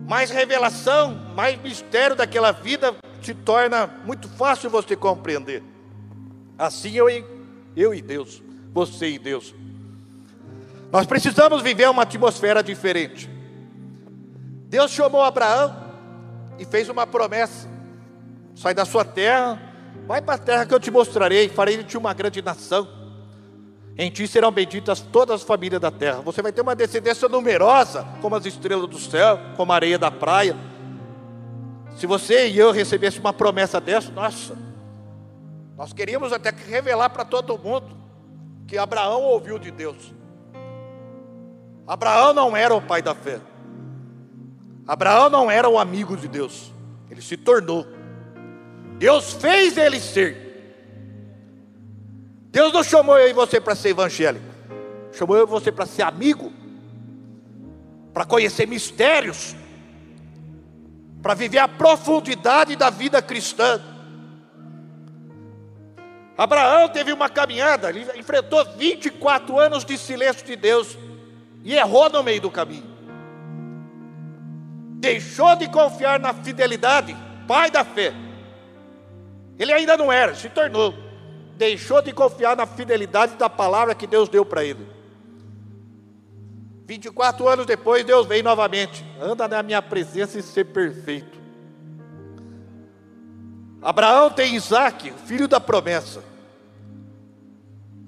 mais 0.07 0.29
revelação, 0.31 1.13
mais 1.35 1.61
mistério 1.61 2.15
daquela 2.15 2.51
vida 2.51 2.95
se 3.21 3.33
torna 3.33 3.87
muito 4.05 4.27
fácil 4.29 4.69
você 4.69 4.95
compreender. 4.95 5.63
Assim 6.57 6.91
eu, 6.93 7.07
eu 7.75 7.93
e 7.93 8.01
Deus, 8.01 8.41
você 8.73 9.09
e 9.09 9.19
Deus. 9.19 9.53
Nós 10.91 11.05
precisamos 11.05 11.61
viver 11.61 11.89
uma 11.89 12.03
atmosfera 12.03 12.63
diferente. 12.63 13.29
Deus 14.67 14.91
chamou 14.91 15.21
Abraão 15.21 15.75
e 16.57 16.65
fez 16.65 16.89
uma 16.89 17.05
promessa: 17.05 17.67
sai 18.55 18.73
da 18.73 18.85
sua 18.85 19.03
terra, 19.03 19.61
vai 20.07 20.21
para 20.21 20.35
a 20.35 20.37
terra 20.37 20.65
que 20.65 20.73
eu 20.73 20.79
te 20.79 20.91
mostrarei, 20.91 21.49
farei 21.49 21.77
de 21.77 21.83
ti 21.83 21.97
uma 21.97 22.13
grande 22.13 22.41
nação. 22.41 22.87
Em 23.97 24.09
ti 24.09 24.27
serão 24.27 24.51
benditas 24.51 24.99
todas 24.99 25.41
as 25.41 25.47
famílias 25.47 25.79
da 25.79 25.89
terra. 25.89 26.21
Você 26.21 26.41
vai 26.41 26.51
ter 26.51 26.61
uma 26.61 26.75
descendência 26.75 27.29
numerosa, 27.29 28.05
como 28.21 28.35
as 28.35 28.45
estrelas 28.45 28.89
do 28.89 28.99
céu, 28.99 29.39
como 29.55 29.71
a 29.71 29.75
areia 29.75 29.97
da 29.97 30.11
praia. 30.11 30.55
Se 31.97 32.05
você 32.05 32.49
e 32.49 32.59
eu 32.59 32.71
recebesse 32.71 33.19
uma 33.19 33.31
promessa 33.31 33.79
dessa, 33.79 34.11
nossa, 34.11 34.57
nós 35.77 35.91
queríamos 35.93 36.31
até 36.31 36.51
revelar 36.51 37.09
para 37.09 37.25
todo 37.25 37.57
mundo 37.57 37.97
que 38.67 38.77
Abraão 38.77 39.21
ouviu 39.21 39.59
de 39.59 39.71
Deus. 39.71 40.13
Abraão 41.87 42.33
não 42.33 42.55
era 42.55 42.73
o 42.73 42.81
pai 42.81 43.01
da 43.01 43.13
fé. 43.13 43.39
Abraão 44.87 45.29
não 45.29 45.51
era 45.51 45.69
o 45.69 45.77
amigo 45.77 46.15
de 46.15 46.27
Deus. 46.27 46.71
Ele 47.09 47.21
se 47.21 47.37
tornou. 47.37 47.85
Deus 48.97 49.33
fez 49.33 49.77
ele 49.77 49.99
ser. 49.99 50.45
Deus 52.55 52.71
não 52.71 52.83
chamou 52.83 53.17
eu 53.17 53.27
e 53.29 53.33
você 53.33 53.59
para 53.59 53.75
ser 53.75 53.89
evangélico, 53.89 54.45
chamou 55.11 55.35
eu 55.35 55.43
e 55.43 55.45
você 55.45 55.73
para 55.73 55.85
ser 55.85 56.03
amigo, 56.03 56.53
para 58.13 58.23
conhecer 58.23 58.65
mistérios, 58.65 59.53
para 61.21 61.33
viver 61.33 61.57
a 61.57 61.67
profundidade 61.67 62.77
da 62.77 62.89
vida 62.89 63.21
cristã. 63.21 63.81
Abraão 66.37 66.89
teve 66.89 67.13
uma 67.13 67.29
caminhada, 67.29 67.89
ele 67.89 68.05
enfrentou 68.19 68.63
24 68.75 69.57
anos 69.57 69.85
de 69.85 69.97
silêncio 69.97 70.45
de 70.45 70.55
Deus 70.55 70.97
e 71.63 71.73
errou 71.73 72.09
no 72.09 72.21
meio 72.21 72.41
do 72.41 72.51
caminho. 72.51 72.95
Deixou 74.99 75.55
de 75.55 75.69
confiar 75.69 76.19
na 76.19 76.33
fidelidade, 76.33 77.15
pai 77.47 77.71
da 77.71 77.85
fé. 77.85 78.13
Ele 79.57 79.71
ainda 79.71 79.95
não 79.95 80.11
era, 80.11 80.35
se 80.35 80.49
tornou. 80.49 80.93
Deixou 81.57 82.01
de 82.01 82.11
confiar 82.11 82.57
na 82.57 82.65
fidelidade 82.65 83.35
da 83.35 83.49
palavra 83.49 83.95
que 83.95 84.05
Deus 84.05 84.27
deu 84.27 84.45
para 84.45 84.63
ele. 84.63 84.85
24 86.85 87.47
anos 87.47 87.65
depois, 87.65 88.03
Deus 88.03 88.27
vem 88.27 88.43
novamente. 88.43 89.05
Anda 89.21 89.47
na 89.47 89.63
minha 89.63 89.81
presença 89.81 90.37
e 90.37 90.43
ser 90.43 90.65
perfeito. 90.65 91.44
Abraão 93.85 94.29
tem 94.29 94.55
Isaac, 94.55 95.13
filho 95.25 95.47
da 95.47 95.61
promessa. 95.61 96.21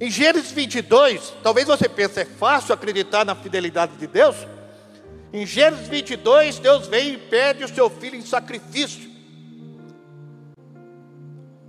Em 0.01 0.11
Gênesis 0.11 0.51
22, 0.51 1.33
talvez 1.41 1.67
você 1.67 1.87
pense, 1.87 2.19
é 2.19 2.25
fácil 2.25 2.73
acreditar 2.73 3.23
na 3.23 3.33
fidelidade 3.33 3.95
de 3.95 4.07
Deus? 4.07 4.35
Em 5.31 5.45
Gênesis 5.45 5.87
22, 5.87 6.59
Deus 6.59 6.87
vem 6.87 7.13
e 7.13 7.17
pede 7.17 7.63
o 7.63 7.73
seu 7.73 7.89
filho 7.89 8.15
em 8.15 8.21
sacrifício. 8.21 9.09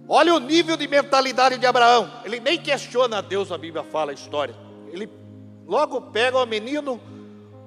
Olha 0.08 0.34
o 0.34 0.40
nível 0.40 0.76
de 0.76 0.88
mentalidade 0.88 1.58
de 1.58 1.66
Abraão. 1.66 2.10
Ele 2.24 2.40
nem 2.40 2.58
questiona 2.58 3.18
a 3.18 3.20
Deus, 3.20 3.52
a 3.52 3.58
Bíblia 3.58 3.84
fala 3.84 4.10
a 4.10 4.14
história. 4.14 4.56
Ele 4.90 5.06
Logo 5.68 6.00
pega 6.00 6.38
o 6.38 6.46
menino, 6.46 6.98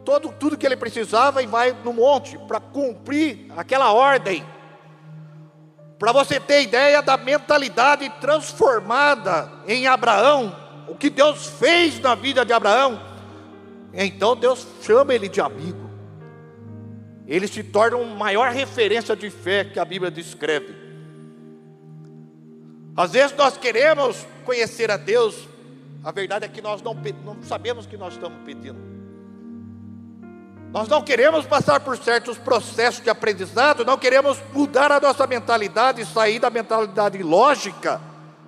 todo, 0.03 0.33
tudo 0.39 0.57
que 0.57 0.65
ele 0.65 0.75
precisava 0.75 1.43
e 1.43 1.45
vai 1.45 1.71
no 1.83 1.93
monte 1.93 2.35
para 2.47 2.59
cumprir 2.59 3.45
aquela 3.55 3.93
ordem. 3.93 4.43
Para 6.01 6.11
você 6.11 6.39
ter 6.39 6.63
ideia 6.63 6.99
da 6.99 7.15
mentalidade 7.15 8.09
transformada 8.19 9.51
em 9.67 9.85
Abraão, 9.85 10.51
o 10.87 10.95
que 10.95 11.11
Deus 11.11 11.45
fez 11.45 11.99
na 11.99 12.15
vida 12.15 12.43
de 12.43 12.51
Abraão, 12.51 12.99
então 13.93 14.35
Deus 14.35 14.65
chama 14.81 15.13
ele 15.13 15.29
de 15.29 15.39
amigo. 15.39 15.91
Ele 17.27 17.47
se 17.47 17.61
torna 17.61 17.97
uma 17.97 18.15
maior 18.15 18.49
referência 18.49 19.15
de 19.15 19.29
fé 19.29 19.63
que 19.63 19.77
a 19.77 19.85
Bíblia 19.85 20.09
descreve. 20.09 20.75
Às 22.97 23.11
vezes 23.11 23.37
nós 23.37 23.55
queremos 23.55 24.25
conhecer 24.43 24.89
a 24.89 24.97
Deus, 24.97 25.47
a 26.03 26.11
verdade 26.11 26.45
é 26.45 26.47
que 26.47 26.63
nós 26.63 26.81
não, 26.81 26.95
não 27.23 27.43
sabemos 27.43 27.85
que 27.85 27.95
nós 27.95 28.13
estamos 28.13 28.39
pedindo. 28.43 28.90
Nós 30.71 30.87
não 30.87 31.01
queremos 31.01 31.45
passar 31.45 31.81
por 31.81 31.97
certos 31.97 32.37
processos 32.37 33.03
de 33.03 33.09
aprendizado, 33.09 33.83
não 33.83 33.97
queremos 33.97 34.37
mudar 34.53 34.89
a 34.89 35.01
nossa 35.01 35.27
mentalidade, 35.27 36.05
sair 36.05 36.39
da 36.39 36.49
mentalidade 36.49 37.21
lógica 37.21 37.99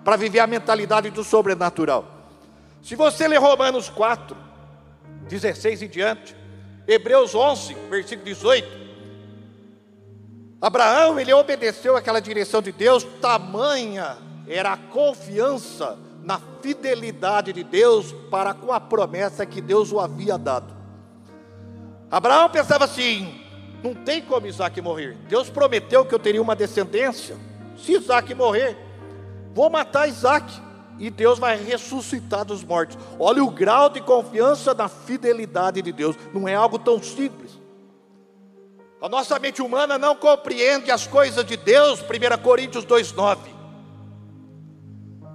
para 0.06 0.15
viver 0.15 0.39
a 0.39 0.48
mentalidade 0.48 1.10
do 1.10 1.24
sobrenatural. 1.24 2.06
Se 2.82 2.96
você 2.96 3.27
ler 3.27 3.39
Romanos 3.39 3.89
4, 3.89 4.38
16 5.27 5.82
em 5.82 5.88
diante, 5.89 6.36
Hebreus 6.88 7.36
11, 7.36 7.74
versículo 7.89 8.25
18, 8.25 8.84
Abraão, 10.62 11.20
ele 11.20 11.34
obedeceu 11.34 11.98
aquela 11.98 12.22
direção 12.22 12.62
de 12.62 12.72
Deus, 12.72 13.03
tamanha 13.22 14.18
era 14.48 14.72
a 14.72 14.77
confiança 14.77 15.98
na 16.24 16.39
fidelidade 16.62 17.51
de 17.51 17.65
Deus 17.65 18.13
para 18.32 18.53
com 18.53 18.72
a 18.72 18.80
promessa 18.80 19.46
que 19.46 19.60
Deus 19.60 19.92
o 19.92 20.00
havia 20.00 20.38
dado. 20.38 20.73
Abraão 22.13 22.47
pensava 22.47 22.86
assim: 22.86 23.41
não 23.84 23.95
tem 23.95 24.21
como 24.21 24.45
Isaac 24.45 24.80
morrer. 24.80 25.17
Deus 25.28 25.49
prometeu 25.49 26.06
que 26.06 26.13
eu 26.13 26.19
teria 26.19 26.43
uma 26.43 26.56
descendência. 26.56 27.36
Se 27.76 27.93
Isaac 27.93 28.36
morrer, 28.36 28.78
vou 29.52 29.67
matar 29.67 30.08
Isaac 30.08 30.45
e 30.99 31.10
Deus 31.10 31.39
vai 31.39 31.58
ressuscitar 31.58 32.45
dos 32.45 32.63
mortos. 32.63 32.99
Olha 33.17 33.43
o 33.43 33.49
grau 33.49 33.89
de 33.89 33.99
confiança 33.99 34.76
na 34.76 34.88
fidelidade 34.88 35.82
de 35.82 35.91
Deus. 35.91 36.15
Não 36.32 36.47
é 36.47 36.54
algo 36.54 36.78
tão 36.78 37.02
simples. 37.02 37.60
A 39.02 39.10
nossa 39.10 39.39
mente 39.39 39.60
humana 39.60 39.97
não 39.97 40.15
compreende 40.15 40.91
as 40.91 41.08
coisas 41.08 41.43
de 41.43 41.58
Deus. 41.58 41.99
1 41.99 42.43
Coríntios 42.43 42.86
2,9. 42.86 43.39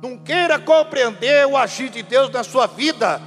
Não 0.00 0.16
queira 0.16 0.60
compreender 0.60 1.44
o 1.44 1.56
agir 1.56 1.90
de 1.90 2.04
Deus 2.04 2.30
na 2.30 2.44
sua 2.44 2.68
vida, 2.68 3.20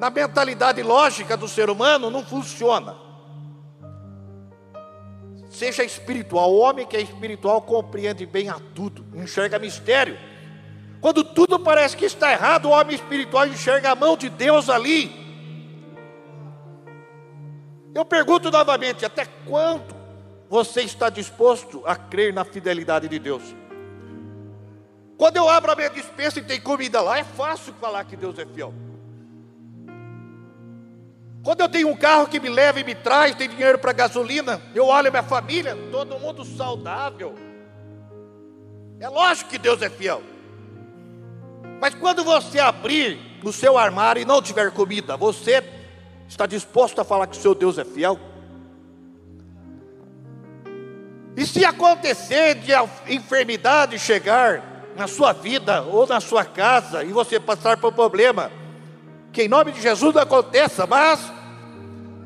na 0.00 0.08
mentalidade 0.08 0.82
lógica 0.82 1.36
do 1.36 1.46
ser 1.46 1.68
humano, 1.68 2.08
não 2.08 2.24
funciona. 2.24 2.96
Seja 5.50 5.84
espiritual, 5.84 6.50
o 6.50 6.58
homem 6.58 6.86
que 6.86 6.96
é 6.96 7.02
espiritual 7.02 7.60
compreende 7.60 8.24
bem 8.24 8.48
a 8.48 8.58
tudo, 8.74 9.04
enxerga 9.14 9.58
mistério. 9.58 10.16
Quando 11.02 11.22
tudo 11.22 11.60
parece 11.60 11.98
que 11.98 12.06
está 12.06 12.32
errado, 12.32 12.64
o 12.64 12.70
homem 12.70 12.96
espiritual 12.96 13.46
enxerga 13.46 13.90
a 13.90 13.94
mão 13.94 14.16
de 14.16 14.30
Deus 14.30 14.70
ali. 14.70 15.12
Eu 17.94 18.04
pergunto 18.06 18.50
novamente: 18.50 19.04
até 19.04 19.26
quando 19.44 19.94
você 20.48 20.80
está 20.80 21.10
disposto 21.10 21.82
a 21.84 21.94
crer 21.94 22.32
na 22.32 22.44
fidelidade 22.46 23.06
de 23.06 23.18
Deus? 23.18 23.42
Quando 25.18 25.36
eu 25.36 25.46
abro 25.46 25.72
a 25.72 25.76
minha 25.76 25.90
dispensa 25.90 26.38
e 26.38 26.42
tem 26.42 26.58
comida 26.58 27.02
lá, 27.02 27.18
é 27.18 27.24
fácil 27.24 27.74
falar 27.74 28.04
que 28.04 28.16
Deus 28.16 28.38
é 28.38 28.46
fiel. 28.46 28.72
Quando 31.42 31.60
eu 31.60 31.68
tenho 31.68 31.88
um 31.88 31.96
carro 31.96 32.26
que 32.26 32.38
me 32.38 32.48
leva 32.48 32.80
e 32.80 32.84
me 32.84 32.94
traz, 32.94 33.34
tem 33.34 33.48
dinheiro 33.48 33.78
para 33.78 33.92
gasolina, 33.92 34.60
eu 34.74 34.86
olho 34.86 35.10
minha 35.10 35.22
família, 35.22 35.76
todo 35.90 36.18
mundo 36.18 36.44
saudável. 36.44 37.34
É 38.98 39.08
lógico 39.08 39.50
que 39.50 39.58
Deus 39.58 39.80
é 39.80 39.88
fiel. 39.88 40.22
Mas 41.80 41.94
quando 41.94 42.22
você 42.22 42.58
abrir 42.58 43.18
no 43.42 43.52
seu 43.52 43.78
armário 43.78 44.20
e 44.20 44.26
não 44.26 44.42
tiver 44.42 44.70
comida, 44.70 45.16
você 45.16 45.64
está 46.28 46.44
disposto 46.44 47.00
a 47.00 47.04
falar 47.04 47.26
que 47.26 47.38
o 47.38 47.40
seu 47.40 47.54
Deus 47.54 47.78
é 47.78 47.84
fiel? 47.84 48.18
E 51.36 51.46
se 51.46 51.64
acontecer 51.64 52.56
de 52.56 52.74
a 52.74 52.86
enfermidade 53.08 53.98
chegar, 53.98 54.70
na 54.96 55.06
sua 55.06 55.32
vida 55.32 55.82
ou 55.82 56.06
na 56.06 56.20
sua 56.20 56.44
casa 56.44 57.02
e 57.02 57.12
você 57.12 57.40
passar 57.40 57.78
por 57.78 57.92
problema, 57.92 58.50
que 59.32 59.42
em 59.42 59.48
nome 59.48 59.72
de 59.72 59.80
Jesus 59.80 60.14
não 60.14 60.22
aconteça, 60.22 60.86
mas 60.86 61.32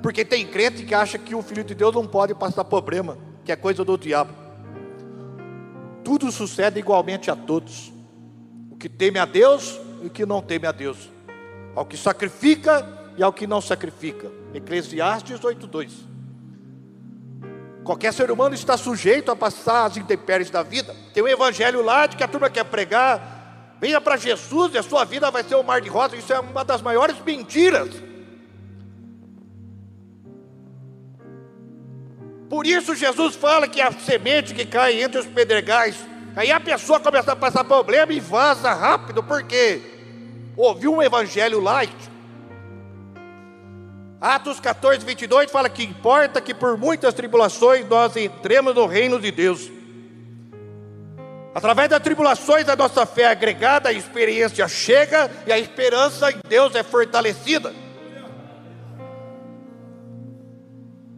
porque 0.03 0.25
tem 0.25 0.47
crente 0.47 0.85
que 0.85 0.95
acha 0.95 1.19
que 1.19 1.35
o 1.35 1.43
filho 1.43 1.65
de 1.65 1.75
Deus 1.75 1.95
não 1.95 2.07
pode 2.07 2.35
passar 2.35 2.65
problema, 2.65 3.17
que 3.45 3.51
é 3.51 3.57
coisa 3.57 3.85
do 3.85 3.97
diabo. 3.97 4.33
Tudo 6.05 6.31
sucede 6.31 6.79
igualmente 6.79 7.31
a 7.31 7.37
todos. 7.37 7.91
O 8.71 8.77
que 8.77 8.89
teme 8.89 9.19
a 9.19 9.25
Deus 9.25 9.81
e 10.03 10.07
o 10.07 10.11
que 10.11 10.27
não 10.27 10.43
teme 10.43 10.67
a 10.67 10.73
Deus. 10.73 11.11
Ao 11.75 11.87
que 11.87 11.97
sacrifica 11.97 12.87
e 13.17 13.23
ao 13.23 13.33
que 13.33 13.47
não 13.47 13.61
sacrifica. 13.61 14.31
Eclesiastes 14.53 15.41
8:2. 15.41 15.91
Qualquer 17.83 18.13
ser 18.13 18.31
humano 18.31 18.55
está 18.55 18.77
sujeito 18.77 19.31
a 19.31 19.37
passar 19.37 19.87
as 19.87 19.97
intempéries 19.97 20.51
da 20.51 20.63
vida. 20.63 20.95
Tem 21.13 21.23
um 21.23 21.29
evangelho 21.29 21.83
lá 21.83 22.07
de 22.07 22.17
que 22.17 22.25
a 22.25 22.29
turma 22.29 22.51
quer 22.51 22.65
pregar. 22.65 23.34
Venha 23.85 24.01
para 24.01 24.17
Jesus 24.17 24.73
e 24.73 24.79
a 24.79 24.83
sua 24.83 25.05
vida 25.05 25.31
vai 25.31 25.45
ser 25.45 25.57
um 25.57 25.63
mar 25.63 25.79
de 25.79 25.91
rosas. 25.91 26.19
Isso 26.19 26.33
é 26.33 26.41
uma 26.41 26.65
das 26.65 26.81
maiores 26.81 27.17
mentiras. 27.21 27.91
Por 32.49 32.67
isso 32.67 32.97
Jesus 32.97 33.37
fala 33.37 33.69
que 33.69 33.83
a 33.83 33.93
semente 33.93 34.55
que 34.55 34.65
cai 34.65 35.03
entre 35.03 35.19
os 35.19 35.27
pedregais, 35.27 35.97
aí 36.35 36.51
a 36.51 36.59
pessoa 36.59 36.99
começa 36.99 37.33
a 37.33 37.37
passar 37.37 37.63
problema 37.63 38.11
e 38.15 38.21
vaza 38.21 38.73
rápido, 38.73 39.23
porque 39.23 39.83
ouviu 40.57 40.95
um 40.95 41.03
evangelho 41.03 41.61
light, 41.61 41.95
Atos 44.19 44.61
14, 44.61 45.05
22 45.05 45.51
fala 45.51 45.69
que 45.69 45.85
importa 45.85 46.41
que 46.41 46.55
por 46.55 46.79
muitas 46.79 47.13
tribulações 47.13 47.87
nós 47.87 48.17
entremos 48.17 48.75
no 48.75 48.87
reino 48.87 49.21
de 49.21 49.31
Deus. 49.31 49.74
Através 51.55 51.89
das 51.89 52.03
tribulações 52.03 52.69
a 52.69 52.75
nossa 52.75 53.07
fé 53.07 53.23
é 53.23 53.29
agregada, 53.29 53.89
a 53.89 53.93
experiência 53.93 54.67
chega 54.67 55.31
e 55.47 55.53
a 55.53 55.59
esperança 55.59 56.31
em 56.31 56.41
Deus 56.49 56.75
é 56.75 56.83
fortalecida. 56.83 57.73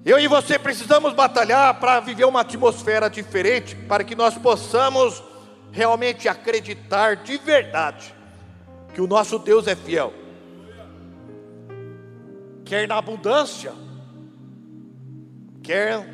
Eu 0.05 0.19
e 0.21 0.29
você 0.29 0.59
precisamos 0.59 1.15
batalhar 1.15 1.81
para 1.81 1.99
viver 2.01 2.27
uma 2.27 2.43
atmosfera 2.43 3.09
diferente, 3.09 3.75
para 3.75 4.05
que 4.05 4.15
nós 4.15 4.35
possamos 4.37 5.23
realmente 5.73 6.29
acreditar 6.29 7.17
de 7.17 7.39
verdade 7.39 8.15
que 8.95 9.01
o 9.01 9.07
nosso 9.07 9.39
Deus 9.39 9.67
é 9.67 9.75
fiel 9.75 10.13
quer 12.67 12.89
na 12.89 12.99
abundância, 12.99 13.73
quer 15.63 16.05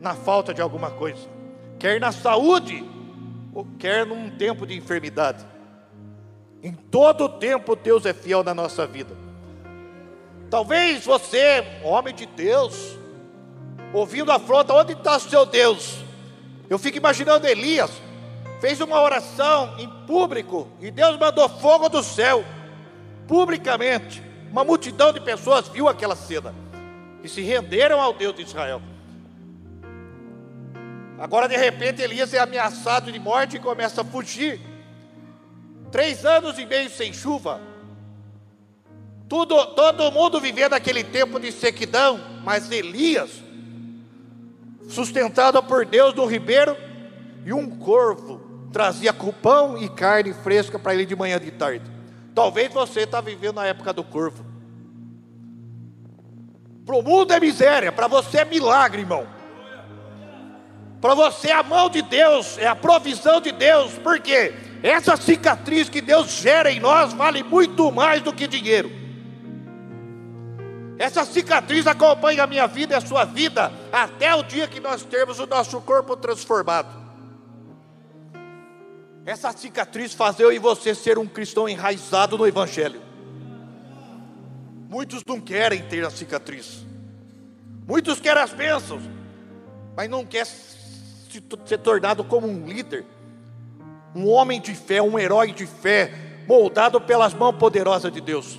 na 0.00 0.14
falta 0.14 0.54
de 0.54 0.62
alguma 0.62 0.90
coisa, 0.90 1.28
quer 1.78 2.00
na 2.00 2.10
saúde, 2.10 2.82
quer 3.64 4.04
num 4.04 4.30
tempo 4.30 4.66
de 4.66 4.76
enfermidade. 4.76 5.46
Em 6.62 6.72
todo 6.72 7.28
tempo 7.28 7.76
Deus 7.76 8.04
é 8.04 8.12
fiel 8.12 8.42
na 8.42 8.54
nossa 8.54 8.86
vida. 8.86 9.16
Talvez 10.50 11.04
você, 11.04 11.64
homem 11.82 12.14
de 12.14 12.26
Deus, 12.26 12.96
ouvindo 13.92 14.30
a 14.30 14.36
afronta, 14.36 14.74
onde 14.74 14.92
está 14.92 15.16
o 15.16 15.20
seu 15.20 15.46
Deus? 15.46 16.04
Eu 16.68 16.78
fico 16.78 16.98
imaginando 16.98 17.46
Elias, 17.46 17.90
fez 18.60 18.80
uma 18.80 19.00
oração 19.00 19.74
em 19.78 19.88
público 20.06 20.68
e 20.80 20.90
Deus 20.90 21.18
mandou 21.18 21.48
fogo 21.48 21.88
do 21.88 22.02
céu, 22.02 22.44
publicamente. 23.26 24.22
Uma 24.50 24.64
multidão 24.64 25.12
de 25.12 25.20
pessoas 25.20 25.68
viu 25.68 25.88
aquela 25.88 26.16
cena 26.16 26.54
e 27.22 27.28
se 27.28 27.42
renderam 27.42 28.00
ao 28.00 28.12
Deus 28.12 28.34
de 28.34 28.42
Israel. 28.42 28.80
Agora, 31.18 31.48
de 31.48 31.56
repente, 31.56 32.02
Elias 32.02 32.34
é 32.34 32.38
ameaçado 32.38 33.10
de 33.10 33.18
morte 33.18 33.56
e 33.56 33.60
começa 33.60 34.02
a 34.02 34.04
fugir. 34.04 34.60
Três 35.90 36.24
anos 36.24 36.58
e 36.58 36.66
meio 36.66 36.90
sem 36.90 37.12
chuva. 37.12 37.60
Tudo, 39.28 39.66
todo 39.74 40.12
mundo 40.12 40.40
vivendo 40.40 40.74
aquele 40.74 41.02
tempo 41.02 41.40
de 41.40 41.50
sequidão, 41.50 42.20
mas 42.44 42.70
Elias, 42.70 43.30
sustentado 44.88 45.62
por 45.62 45.84
Deus 45.84 46.14
no 46.14 46.26
ribeiro, 46.26 46.76
e 47.44 47.52
um 47.52 47.78
corvo 47.78 48.68
trazia 48.72 49.12
pão 49.12 49.78
e 49.78 49.88
carne 49.88 50.34
fresca 50.34 50.78
para 50.78 50.94
ele 50.94 51.06
de 51.06 51.16
manhã 51.16 51.36
e 51.36 51.40
de 51.40 51.50
tarde. 51.50 51.90
Talvez 52.34 52.72
você 52.72 53.00
está 53.00 53.20
vivendo 53.20 53.56
na 53.56 53.66
época 53.66 53.92
do 53.92 54.04
corvo. 54.04 54.44
Para 56.84 56.96
o 56.96 57.02
mundo 57.02 57.32
é 57.32 57.40
miséria, 57.40 57.90
para 57.90 58.06
você 58.06 58.38
é 58.38 58.44
milagre, 58.44 59.00
irmão. 59.00 59.35
Para 61.06 61.14
você 61.14 61.52
a 61.52 61.62
mão 61.62 61.88
de 61.88 62.02
Deus, 62.02 62.58
é 62.58 62.66
a 62.66 62.74
provisão 62.74 63.40
de 63.40 63.52
Deus, 63.52 63.92
porque 64.02 64.52
essa 64.82 65.16
cicatriz 65.16 65.88
que 65.88 66.00
Deus 66.00 66.32
gera 66.32 66.68
em 66.68 66.80
nós 66.80 67.12
vale 67.12 67.44
muito 67.44 67.92
mais 67.92 68.20
do 68.22 68.32
que 68.32 68.48
dinheiro. 68.48 68.90
Essa 70.98 71.24
cicatriz 71.24 71.86
acompanha 71.86 72.42
a 72.42 72.46
minha 72.48 72.66
vida 72.66 72.94
e 72.94 72.96
a 72.96 73.00
sua 73.00 73.24
vida 73.24 73.72
até 73.92 74.34
o 74.34 74.42
dia 74.42 74.66
que 74.66 74.80
nós 74.80 75.04
termos 75.04 75.38
o 75.38 75.46
nosso 75.46 75.80
corpo 75.80 76.16
transformado. 76.16 76.88
Essa 79.24 79.52
cicatriz 79.52 80.12
faz 80.12 80.40
eu 80.40 80.52
e 80.52 80.58
você 80.58 80.92
ser 80.92 81.18
um 81.18 81.26
cristão 81.28 81.68
enraizado 81.68 82.36
no 82.36 82.48
Evangelho. 82.48 83.00
Muitos 84.88 85.22
não 85.24 85.40
querem 85.40 85.82
ter 85.82 86.04
a 86.04 86.10
cicatriz, 86.10 86.84
muitos 87.86 88.18
querem 88.18 88.42
as 88.42 88.52
bênçãos, 88.52 89.04
mas 89.96 90.10
não 90.10 90.26
quer 90.26 90.44
se, 91.36 91.68
ser 91.68 91.78
tornado 91.78 92.24
como 92.24 92.46
um 92.46 92.66
líder, 92.66 93.04
um 94.14 94.28
homem 94.28 94.60
de 94.60 94.74
fé, 94.74 95.02
um 95.02 95.18
herói 95.18 95.52
de 95.52 95.66
fé, 95.66 96.12
moldado 96.46 97.00
pelas 97.00 97.34
mãos 97.34 97.56
poderosas 97.56 98.12
de 98.12 98.20
Deus. 98.20 98.58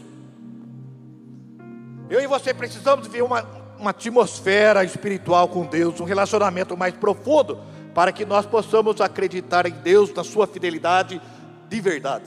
Eu 2.09 2.21
e 2.21 2.27
você 2.27 2.53
precisamos 2.53 3.07
viver 3.07 3.23
uma, 3.23 3.43
uma 3.79 3.89
atmosfera 3.89 4.83
espiritual 4.83 5.47
com 5.47 5.65
Deus, 5.65 5.99
um 5.99 6.05
relacionamento 6.05 6.77
mais 6.77 6.93
profundo, 6.93 7.59
para 7.93 8.11
que 8.11 8.25
nós 8.25 8.45
possamos 8.45 9.01
acreditar 9.01 9.65
em 9.65 9.71
Deus, 9.71 10.13
na 10.13 10.23
Sua 10.23 10.45
fidelidade 10.45 11.19
de 11.67 11.81
verdade. 11.81 12.25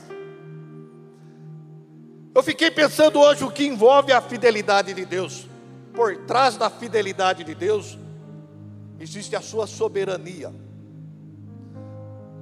Eu 2.33 2.43
fiquei 2.43 2.71
pensando 2.71 3.19
hoje 3.19 3.43
o 3.43 3.51
que 3.51 3.65
envolve 3.65 4.11
a 4.11 4.21
fidelidade 4.21 4.93
de 4.93 5.05
Deus. 5.05 5.47
Por 5.93 6.15
trás 6.25 6.55
da 6.55 6.69
fidelidade 6.69 7.43
de 7.43 7.53
Deus, 7.53 7.97
existe 9.01 9.35
a 9.35 9.41
sua 9.41 9.65
soberania. 9.65 10.53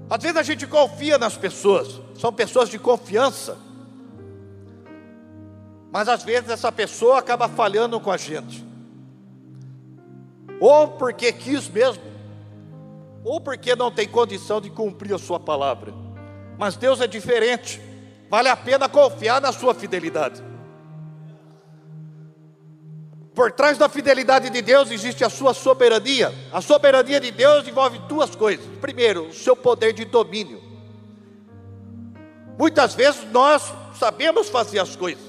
Às 0.09 0.21
vezes 0.21 0.37
a 0.37 0.43
gente 0.43 0.67
confia 0.67 1.17
nas 1.17 1.37
pessoas, 1.37 2.01
são 2.17 2.33
pessoas 2.33 2.67
de 2.67 2.77
confiança, 2.77 3.57
mas 5.91 6.07
às 6.09 6.23
vezes 6.23 6.49
essa 6.49 6.71
pessoa 6.71 7.19
acaba 7.19 7.47
falhando 7.47 7.99
com 7.99 8.11
a 8.11 8.17
gente, 8.17 8.65
ou 10.59 10.89
porque 10.89 11.31
quis 11.31 11.69
mesmo, 11.69 12.03
ou 13.23 13.39
porque 13.39 13.75
não 13.75 13.91
tem 13.91 14.07
condição 14.07 14.59
de 14.59 14.69
cumprir 14.69 15.13
a 15.13 15.19
sua 15.19 15.39
palavra. 15.39 15.93
Mas 16.57 16.75
Deus 16.75 16.99
é 16.99 17.07
diferente, 17.07 17.79
vale 18.29 18.49
a 18.49 18.55
pena 18.57 18.89
confiar 18.89 19.39
na 19.39 19.51
sua 19.51 19.73
fidelidade. 19.73 20.48
Por 23.39 23.53
trás 23.53 23.77
da 23.77 23.87
fidelidade 23.87 24.49
de 24.49 24.61
Deus 24.61 24.91
existe 24.91 25.23
a 25.23 25.29
sua 25.29 25.53
soberania. 25.53 26.33
A 26.51 26.59
soberania 26.59 27.21
de 27.21 27.31
Deus 27.31 27.65
envolve 27.65 27.97
duas 27.99 28.35
coisas. 28.35 28.65
Primeiro, 28.81 29.27
o 29.27 29.33
seu 29.33 29.55
poder 29.55 29.93
de 29.93 30.03
domínio. 30.03 30.61
Muitas 32.57 32.95
vezes 32.95 33.23
nós 33.31 33.73
sabemos 33.97 34.49
fazer 34.49 34.79
as 34.79 34.93
coisas, 34.93 35.23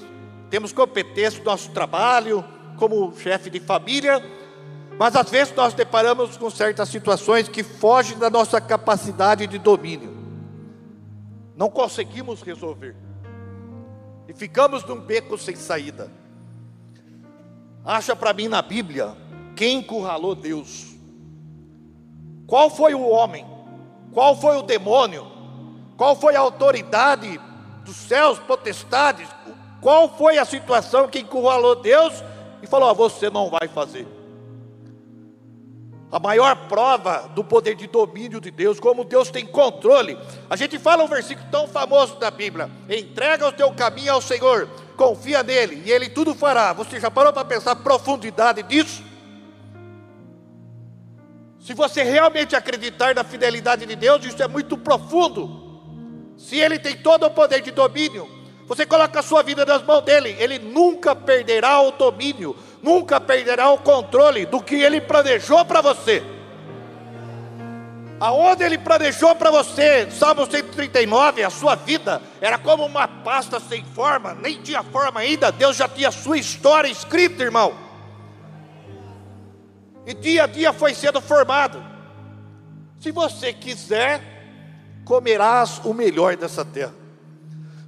temos 0.49 0.73
competência 0.73 1.39
no 1.39 1.45
nosso 1.45 1.71
trabalho, 1.71 2.43
como 2.77 3.17
chefe 3.17 3.49
de 3.49 3.61
família, 3.61 4.21
mas 4.99 5.15
às 5.15 5.29
vezes 5.29 5.55
nós 5.55 5.73
deparamos 5.73 6.35
com 6.35 6.49
certas 6.49 6.89
situações 6.89 7.47
que 7.47 7.63
fogem 7.63 8.17
da 8.17 8.29
nossa 8.29 8.59
capacidade 8.59 9.47
de 9.47 9.57
domínio. 9.57 10.13
Não 11.55 11.69
conseguimos 11.69 12.41
resolver. 12.41 12.93
E 14.27 14.33
ficamos 14.33 14.83
num 14.83 14.99
beco 14.99 15.37
sem 15.37 15.55
saída. 15.55 16.19
Acha 17.83 18.15
para 18.15 18.33
mim 18.33 18.47
na 18.47 18.61
Bíblia 18.61 19.15
quem 19.55 19.79
encurralou 19.79 20.35
Deus. 20.35 20.95
Qual 22.45 22.69
foi 22.69 22.93
o 22.93 23.07
homem? 23.07 23.45
Qual 24.11 24.35
foi 24.35 24.57
o 24.57 24.61
demônio? 24.61 25.25
Qual 25.97 26.15
foi 26.15 26.35
a 26.35 26.39
autoridade 26.39 27.39
dos 27.85 27.95
céus, 27.95 28.37
potestades? 28.39 29.27
Qual 29.79 30.09
foi 30.09 30.37
a 30.37 30.45
situação 30.45 31.07
que 31.07 31.19
encurralou 31.19 31.75
Deus 31.75 32.23
e 32.61 32.67
falou: 32.67 32.89
ah, 32.89 32.93
Você 32.93 33.29
não 33.29 33.49
vai 33.49 33.67
fazer? 33.67 34.07
A 36.11 36.19
maior 36.19 36.67
prova 36.67 37.29
do 37.33 37.41
poder 37.41 37.73
de 37.75 37.87
domínio 37.87 38.41
de 38.41 38.51
Deus, 38.51 38.81
como 38.81 39.05
Deus 39.05 39.29
tem 39.29 39.45
controle. 39.45 40.17
A 40.49 40.57
gente 40.57 40.77
fala 40.77 41.05
um 41.05 41.07
versículo 41.07 41.47
tão 41.49 41.67
famoso 41.67 42.17
da 42.17 42.29
Bíblia: 42.29 42.69
entrega 42.89 43.47
o 43.47 43.51
teu 43.51 43.71
caminho 43.71 44.13
ao 44.13 44.21
Senhor, 44.21 44.67
confia 45.01 45.41
nele 45.41 45.81
e 45.85 45.91
ele 45.91 46.09
tudo 46.09 46.35
fará. 46.35 46.73
Você 46.73 46.99
já 46.99 47.09
parou 47.09 47.33
para 47.33 47.43
pensar 47.43 47.71
a 47.71 47.75
profundidade 47.75 48.61
disso? 48.63 49.03
Se 51.59 51.73
você 51.73 52.03
realmente 52.03 52.55
acreditar 52.55 53.15
na 53.15 53.23
fidelidade 53.23 53.85
de 53.85 53.95
Deus, 53.95 54.23
isso 54.23 54.41
é 54.43 54.47
muito 54.47 54.77
profundo. 54.77 56.35
Se 56.37 56.57
ele 56.57 56.77
tem 56.77 56.95
todo 56.97 57.25
o 57.25 57.31
poder 57.31 57.61
de 57.61 57.71
domínio, 57.71 58.29
você 58.67 58.85
coloca 58.85 59.19
a 59.19 59.23
sua 59.23 59.41
vida 59.41 59.65
nas 59.65 59.83
mãos 59.83 60.01
dele, 60.01 60.35
ele 60.39 60.59
nunca 60.59 61.15
perderá 61.15 61.81
o 61.81 61.91
domínio 61.91 62.55
nunca 62.81 63.19
perderá 63.19 63.69
o 63.69 63.77
controle 63.77 64.45
do 64.45 64.61
que 64.61 64.75
ele 64.75 64.99
planejou 64.99 65.63
para 65.65 65.81
você. 65.81 66.23
Aonde 68.21 68.63
ele 68.63 68.77
planejou 68.77 69.35
para 69.35 69.49
você, 69.49 70.07
Salmo 70.11 70.45
139, 70.45 71.43
a 71.43 71.49
sua 71.49 71.73
vida 71.73 72.21
era 72.39 72.55
como 72.59 72.85
uma 72.85 73.07
pasta 73.07 73.59
sem 73.59 73.83
forma, 73.83 74.35
nem 74.35 74.61
tinha 74.61 74.83
forma 74.83 75.21
ainda, 75.21 75.51
Deus 75.51 75.75
já 75.75 75.89
tinha 75.89 76.09
a 76.09 76.11
sua 76.11 76.37
história 76.37 76.87
escrita, 76.87 77.41
irmão. 77.41 77.73
E 80.05 80.13
dia 80.13 80.43
a 80.43 80.45
dia 80.45 80.71
foi 80.71 80.93
sendo 80.93 81.19
formado. 81.19 81.83
Se 82.99 83.11
você 83.11 83.51
quiser, 83.53 84.21
comerás 85.03 85.81
o 85.83 85.91
melhor 85.91 86.37
dessa 86.37 86.63
terra. 86.63 86.93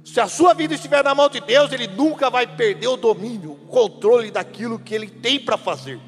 Se 0.04 0.20
a 0.20 0.26
sua 0.26 0.52
vida 0.52 0.74
estiver 0.74 1.04
na 1.04 1.14
mão 1.14 1.28
de 1.28 1.38
Deus, 1.38 1.70
Ele 1.70 1.86
nunca 1.86 2.28
vai 2.28 2.44
perder 2.44 2.88
o 2.88 2.96
domínio, 2.96 3.52
o 3.52 3.66
controle 3.68 4.32
daquilo 4.32 4.80
que 4.80 4.96
Ele 4.96 5.08
tem 5.08 5.38
para 5.38 5.56
fazer. 5.56 6.00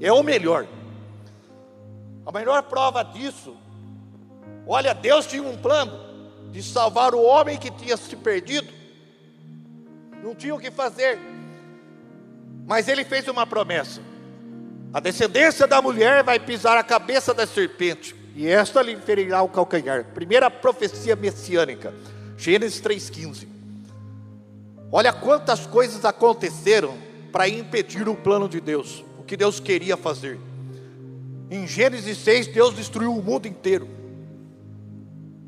É 0.00 0.12
o 0.12 0.22
melhor. 0.22 0.68
A 2.30 2.38
melhor 2.38 2.62
prova 2.62 3.02
disso, 3.02 3.56
olha, 4.64 4.94
Deus 4.94 5.26
tinha 5.26 5.42
um 5.42 5.56
plano 5.56 5.98
de 6.52 6.62
salvar 6.62 7.12
o 7.12 7.20
homem 7.20 7.58
que 7.58 7.72
tinha 7.72 7.96
se 7.96 8.14
perdido. 8.14 8.72
Não 10.22 10.32
tinha 10.32 10.54
o 10.54 10.60
que 10.60 10.70
fazer. 10.70 11.18
Mas 12.68 12.86
Ele 12.86 13.04
fez 13.04 13.26
uma 13.26 13.44
promessa: 13.44 14.00
a 14.94 15.00
descendência 15.00 15.66
da 15.66 15.82
mulher 15.82 16.22
vai 16.22 16.38
pisar 16.38 16.78
a 16.78 16.84
cabeça 16.84 17.34
da 17.34 17.48
serpente, 17.48 18.14
e 18.36 18.46
esta 18.46 18.80
lhe 18.80 18.96
ferirá 18.98 19.42
o 19.42 19.48
calcanhar. 19.48 20.04
Primeira 20.14 20.48
profecia 20.48 21.16
messiânica. 21.16 21.92
Gênesis 22.36 22.80
3,15. 22.80 23.48
Olha 24.92 25.12
quantas 25.12 25.66
coisas 25.66 26.04
aconteceram 26.04 26.96
para 27.32 27.48
impedir 27.48 28.08
o 28.08 28.14
plano 28.14 28.48
de 28.48 28.60
Deus, 28.60 29.04
o 29.18 29.24
que 29.24 29.36
Deus 29.36 29.58
queria 29.58 29.96
fazer. 29.96 30.38
Em 31.50 31.66
Gênesis 31.66 32.16
6, 32.18 32.46
Deus 32.46 32.74
destruiu 32.74 33.12
o 33.12 33.22
mundo 33.22 33.48
inteiro, 33.48 33.88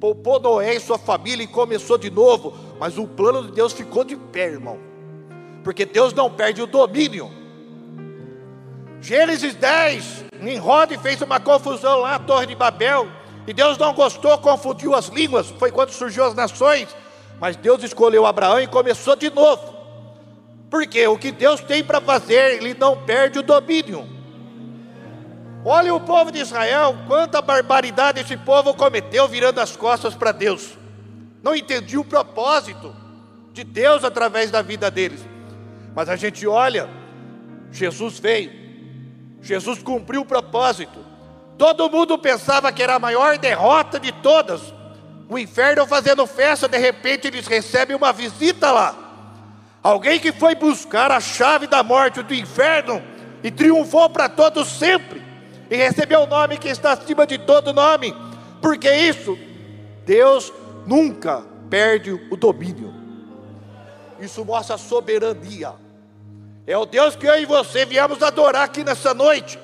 poupou 0.00 0.40
Noé 0.40 0.74
e 0.74 0.80
sua 0.80 0.98
família 0.98 1.44
e 1.44 1.46
começou 1.46 1.96
de 1.96 2.10
novo, 2.10 2.52
mas 2.80 2.98
o 2.98 3.06
plano 3.06 3.46
de 3.46 3.52
Deus 3.52 3.72
ficou 3.72 4.02
de 4.02 4.16
pé, 4.16 4.46
irmão, 4.46 4.78
porque 5.62 5.86
Deus 5.86 6.12
não 6.12 6.28
perde 6.28 6.60
o 6.60 6.66
domínio. 6.66 7.30
Gênesis 9.00 9.54
10, 9.54 10.24
Nimrod 10.40 10.98
fez 10.98 11.22
uma 11.22 11.38
confusão 11.38 12.00
lá, 12.00 12.16
a 12.16 12.18
Torre 12.18 12.46
de 12.46 12.56
Babel, 12.56 13.06
e 13.46 13.52
Deus 13.52 13.78
não 13.78 13.92
gostou, 13.94 14.36
confundiu 14.38 14.94
as 14.94 15.06
línguas. 15.06 15.50
Foi 15.50 15.70
quando 15.70 15.90
surgiu 15.90 16.24
as 16.24 16.34
nações. 16.34 16.94
Mas 17.40 17.56
Deus 17.56 17.82
escolheu 17.82 18.24
Abraão 18.24 18.60
e 18.60 18.66
começou 18.68 19.16
de 19.16 19.28
novo. 19.30 19.74
Porque 20.70 21.06
o 21.08 21.18
que 21.18 21.32
Deus 21.32 21.60
tem 21.60 21.82
para 21.82 22.00
fazer, 22.00 22.56
ele 22.56 22.74
não 22.74 22.96
perde 22.96 23.40
o 23.40 23.42
domínio. 23.42 24.08
Olha 25.64 25.94
o 25.94 26.00
povo 26.00 26.32
de 26.32 26.40
Israel, 26.40 26.96
quanta 27.06 27.40
barbaridade 27.40 28.20
esse 28.20 28.36
povo 28.36 28.74
cometeu 28.74 29.28
virando 29.28 29.60
as 29.60 29.76
costas 29.76 30.12
para 30.12 30.32
Deus. 30.32 30.76
Não 31.40 31.54
entendia 31.54 32.00
o 32.00 32.04
propósito 32.04 32.94
de 33.52 33.62
Deus 33.62 34.02
através 34.02 34.50
da 34.50 34.60
vida 34.60 34.90
deles. 34.90 35.20
Mas 35.94 36.08
a 36.08 36.16
gente 36.16 36.46
olha, 36.48 36.88
Jesus 37.70 38.18
veio, 38.18 38.50
Jesus 39.40 39.80
cumpriu 39.80 40.22
o 40.22 40.26
propósito. 40.26 40.98
Todo 41.56 41.90
mundo 41.90 42.18
pensava 42.18 42.72
que 42.72 42.82
era 42.82 42.96
a 42.96 42.98
maior 42.98 43.38
derrota 43.38 44.00
de 44.00 44.10
todas. 44.10 44.74
O 45.28 45.38
inferno 45.38 45.86
fazendo 45.86 46.26
festa, 46.26 46.66
de 46.66 46.78
repente 46.78 47.28
eles 47.28 47.46
recebem 47.46 47.94
uma 47.94 48.12
visita 48.12 48.72
lá. 48.72 48.96
Alguém 49.80 50.18
que 50.18 50.32
foi 50.32 50.56
buscar 50.56 51.12
a 51.12 51.20
chave 51.20 51.68
da 51.68 51.84
morte 51.84 52.20
do 52.20 52.34
inferno 52.34 53.00
e 53.44 53.50
triunfou 53.50 54.10
para 54.10 54.28
todos 54.28 54.66
sempre 54.66 55.21
e 55.72 55.76
recebeu 55.76 56.20
o 56.20 56.26
nome 56.26 56.58
que 56.58 56.68
está 56.68 56.92
acima 56.92 57.26
de 57.26 57.38
todo 57.38 57.72
nome. 57.72 58.14
Porque 58.60 58.92
isso, 58.92 59.38
Deus 60.04 60.52
nunca 60.86 61.46
perde 61.70 62.12
o 62.12 62.36
domínio. 62.36 62.92
Isso 64.20 64.44
mostra 64.44 64.76
soberania. 64.76 65.72
É 66.66 66.76
o 66.76 66.84
Deus 66.84 67.16
que 67.16 67.26
eu 67.26 67.40
e 67.40 67.46
você 67.46 67.86
viemos 67.86 68.22
adorar 68.22 68.64
aqui 68.64 68.84
nessa 68.84 69.14
noite. 69.14 69.58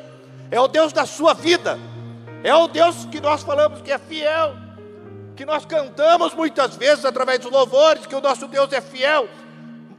É 0.51 0.59
o 0.59 0.66
Deus 0.66 0.94
da 0.94 1.05
sua 1.05 1.35
vida. 1.35 1.79
É 2.42 2.55
o 2.55 2.66
Deus 2.68 3.05
que 3.05 3.21
nós 3.21 3.42
falamos 3.42 3.83
que 3.83 3.92
é 3.92 3.99
fiel. 3.99 4.57
Que 5.37 5.44
nós 5.44 5.66
cantamos 5.66 6.33
muitas 6.33 6.75
vezes 6.75 7.05
através 7.05 7.40
dos 7.40 7.53
louvores 7.53 8.07
que 8.07 8.14
o 8.14 8.21
nosso 8.23 8.49
Deus 8.49 8.73
é 8.73 8.81
fiel. 8.81 9.29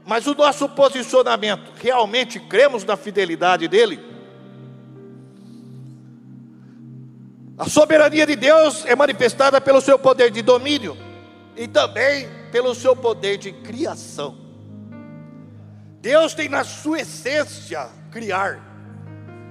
Mas 0.08 0.26
o 0.26 0.34
nosso 0.34 0.67
posicionamento, 0.69 1.72
realmente 1.80 2.39
cremos 2.39 2.84
na 2.84 2.98
fidelidade 2.98 3.67
dele? 3.67 4.09
A 7.60 7.67
soberania 7.67 8.26
de 8.26 8.38
Deus 8.38 8.86
é 8.86 8.95
manifestada 8.95 9.60
pelo 9.60 9.82
seu 9.82 10.00
poder 10.00 10.32
de 10.32 10.41
domínio 10.41 10.98
e 11.58 11.67
também 11.67 12.30
pelo 12.54 12.74
seu 12.74 12.95
poder 12.95 13.38
de 13.38 13.52
criação. 13.52 14.38
Deus 16.00 16.34
tem 16.34 16.48
na 16.48 16.63
sua 16.63 17.02
essência 17.02 17.89
criar. 18.12 18.62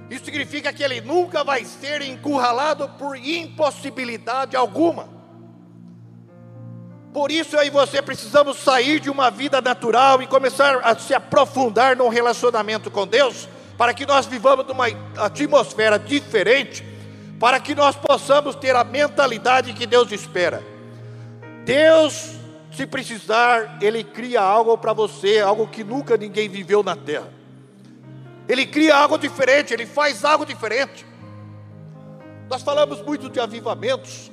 Isso 0.09 0.25
significa 0.25 0.73
que 0.73 0.81
ele 0.81 1.01
nunca 1.01 1.43
vai 1.43 1.63
ser 1.63 2.01
encurralado 2.01 2.89
por 2.97 3.15
impossibilidade 3.15 4.55
alguma. 4.55 5.07
Por 7.13 7.31
isso 7.31 7.55
e 7.57 7.69
você 7.69 8.01
precisamos 8.01 8.57
sair 8.57 8.99
de 8.99 9.11
uma 9.11 9.29
vida 9.29 9.61
natural 9.61 10.19
e 10.19 10.25
começar 10.25 10.79
a 10.83 10.97
se 10.97 11.13
aprofundar 11.13 11.95
no 11.95 12.09
relacionamento 12.09 12.89
com 12.89 13.05
Deus, 13.05 13.47
para 13.77 13.93
que 13.93 14.07
nós 14.07 14.25
vivamos 14.25 14.65
numa 14.65 14.87
atmosfera 15.15 15.99
diferente 15.99 16.88
para 17.39 17.59
que 17.59 17.73
nós 17.73 17.95
possamos 17.95 18.55
ter 18.55 18.75
a 18.75 18.83
mentalidade 18.83 19.73
que 19.73 19.87
Deus 19.87 20.11
espera. 20.11 20.61
Deus, 21.63 22.31
se 22.75 22.85
precisar, 22.85 23.77
Ele 23.81 24.03
cria 24.03 24.41
algo 24.41 24.77
para 24.77 24.91
você, 24.91 25.39
algo 25.39 25.65
que 25.67 25.83
nunca 25.83 26.17
ninguém 26.17 26.49
viveu 26.49 26.83
na 26.83 26.95
terra. 26.95 27.31
Ele 28.47 28.65
cria 28.65 28.95
algo 28.95 29.17
diferente, 29.17 29.73
Ele 29.73 29.85
faz 29.85 30.25
algo 30.25 30.45
diferente. 30.45 31.05
Nós 32.49 32.61
falamos 32.61 33.01
muito 33.01 33.29
de 33.29 33.39
avivamentos, 33.39 34.29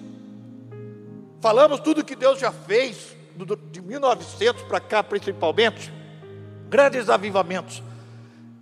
falamos 1.41 1.79
tudo 1.81 2.05
que 2.05 2.17
Deus 2.17 2.41
já 2.41 2.51
fez, 2.51 3.15
de 3.71 3.81
1900 3.83 4.63
para 4.63 4.81
cá 4.81 5.03
principalmente, 5.03 5.93
grandes 6.69 7.09
avivamentos. 7.09 7.83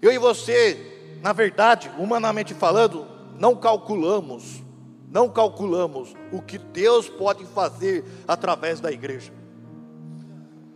Eu 0.02 0.12
e 0.12 0.18
você, 0.18 1.16
na 1.22 1.32
verdade, 1.32 1.90
humanamente 1.96 2.52
falando, 2.52 3.13
não 3.38 3.56
calculamos, 3.56 4.62
não 5.10 5.28
calculamos 5.28 6.14
o 6.32 6.40
que 6.40 6.58
Deus 6.58 7.08
pode 7.08 7.44
fazer 7.46 8.04
através 8.26 8.80
da 8.80 8.90
igreja. 8.90 9.32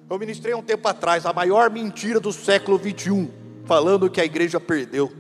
Eu 0.09 0.19
ministrei 0.19 0.55
um 0.55 0.63
tempo 0.63 0.89
atrás 0.89 1.27
a 1.27 1.33
maior 1.33 1.71
mentira 1.71 2.19
do 2.19 2.33
século 2.33 2.79
21, 2.79 3.31
falando 3.65 4.09
que 4.09 4.21
a 4.21 4.25
igreja 4.25 4.59
perdeu. 4.59 5.13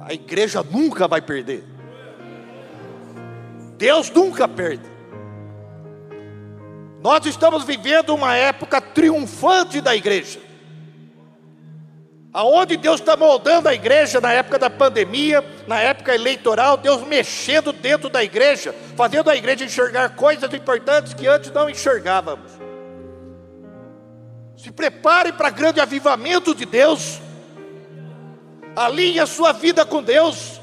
A 0.00 0.14
igreja 0.14 0.62
nunca 0.62 1.06
vai 1.06 1.20
perder. 1.20 1.64
Deus 3.76 4.10
nunca 4.10 4.48
perde. 4.48 4.88
Nós 7.02 7.24
estamos 7.26 7.64
vivendo 7.64 8.14
uma 8.14 8.34
época 8.34 8.80
triunfante 8.80 9.80
da 9.80 9.94
igreja. 9.94 10.49
Aonde 12.32 12.76
Deus 12.76 13.00
está 13.00 13.16
moldando 13.16 13.68
a 13.68 13.74
igreja 13.74 14.20
na 14.20 14.32
época 14.32 14.56
da 14.56 14.70
pandemia, 14.70 15.44
na 15.66 15.80
época 15.80 16.14
eleitoral, 16.14 16.76
Deus 16.76 17.02
mexendo 17.02 17.72
dentro 17.72 18.08
da 18.08 18.22
igreja, 18.22 18.72
fazendo 18.96 19.28
a 19.30 19.36
igreja 19.36 19.64
enxergar 19.64 20.10
coisas 20.10 20.52
importantes 20.54 21.12
que 21.12 21.26
antes 21.26 21.50
não 21.50 21.68
enxergávamos. 21.68 22.52
Se 24.56 24.70
prepare 24.70 25.32
para 25.32 25.50
grande 25.50 25.80
avivamento 25.80 26.54
de 26.54 26.66
Deus. 26.66 27.20
Alinhe 28.76 29.18
a 29.18 29.26
sua 29.26 29.52
vida 29.52 29.84
com 29.84 30.00
Deus. 30.00 30.60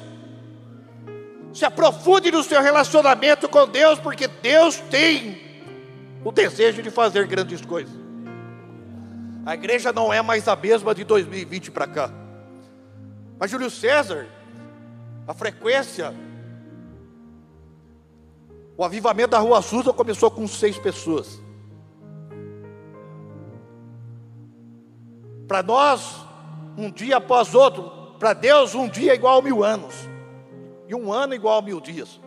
Se 1.52 1.66
aprofunde 1.66 2.32
no 2.32 2.44
seu 2.44 2.62
relacionamento 2.62 3.50
com 3.50 3.68
Deus, 3.68 4.00
porque 4.00 4.28
Deus 4.28 4.78
tem 4.90 5.42
o 6.24 6.32
desejo 6.32 6.82
de 6.82 6.90
fazer 6.90 7.28
grandes 7.28 7.60
coisas. 7.66 8.07
A 9.48 9.54
igreja 9.54 9.94
não 9.94 10.12
é 10.12 10.22
mais 10.22 10.46
a 10.50 10.58
mesma 10.58 10.94
de 10.94 11.06
2020 11.06 11.72
para 11.72 11.88
cá. 11.88 12.12
Mas 13.40 13.50
Júlio 13.50 13.72
César, 13.72 14.28
a 15.26 15.34
frequência, 15.34 16.14
o 18.76 18.84
avivamento 18.84 19.30
da 19.30 19.40
Rua 19.40 19.62
Susa 19.62 19.94
começou 19.94 20.30
com 20.30 20.46
seis 20.50 20.78
pessoas. 20.78 21.42
Para 25.48 25.64
nós, 25.64 26.26
um 26.78 26.92
dia 26.92 27.16
após 27.16 27.56
outro, 27.56 28.18
para 28.20 28.34
Deus, 28.34 28.76
um 28.76 28.90
dia 28.90 29.14
é 29.14 29.16
igual 29.16 29.40
a 29.40 29.42
mil 29.42 29.64
anos, 29.64 29.96
e 30.90 30.94
um 30.94 31.10
ano 31.14 31.34
igual 31.34 31.60
a 31.60 31.62
mil 31.62 31.80
dias. 31.80 32.20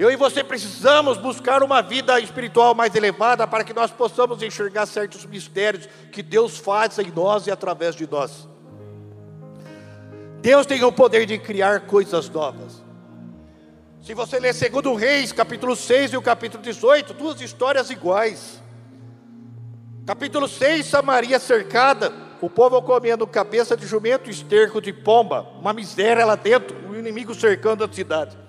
Eu 0.00 0.10
e 0.10 0.16
você 0.16 0.42
precisamos 0.42 1.18
buscar 1.18 1.62
uma 1.62 1.82
vida 1.82 2.18
espiritual 2.18 2.74
mais 2.74 2.94
elevada 2.94 3.46
para 3.46 3.62
que 3.62 3.74
nós 3.74 3.90
possamos 3.90 4.42
enxergar 4.42 4.86
certos 4.86 5.26
mistérios 5.26 5.86
que 6.10 6.22
Deus 6.22 6.56
faz 6.56 6.98
em 6.98 7.12
nós 7.14 7.46
e 7.46 7.50
através 7.50 7.94
de 7.94 8.10
nós. 8.10 8.48
Deus 10.40 10.64
tem 10.64 10.82
o 10.82 10.90
poder 10.90 11.26
de 11.26 11.36
criar 11.36 11.80
coisas 11.80 12.30
novas. 12.30 12.82
Se 14.00 14.14
você 14.14 14.40
ler 14.40 14.54
2 14.54 14.98
Reis, 14.98 15.32
capítulo 15.32 15.76
6 15.76 16.14
e 16.14 16.16
o 16.16 16.22
capítulo 16.22 16.62
18, 16.62 17.12
duas 17.12 17.38
histórias 17.42 17.90
iguais. 17.90 18.58
Capítulo 20.06 20.48
6, 20.48 20.86
Samaria 20.86 21.38
cercada, 21.38 22.10
o 22.40 22.48
povo 22.48 22.80
comendo 22.80 23.26
cabeça 23.26 23.76
de 23.76 23.86
jumento, 23.86 24.30
esterco 24.30 24.80
de 24.80 24.94
pomba, 24.94 25.46
uma 25.60 25.74
miséria 25.74 26.24
lá 26.24 26.36
dentro, 26.36 26.74
o 26.88 26.96
inimigo 26.96 27.34
cercando 27.34 27.84
a 27.84 27.92
cidade. 27.92 28.48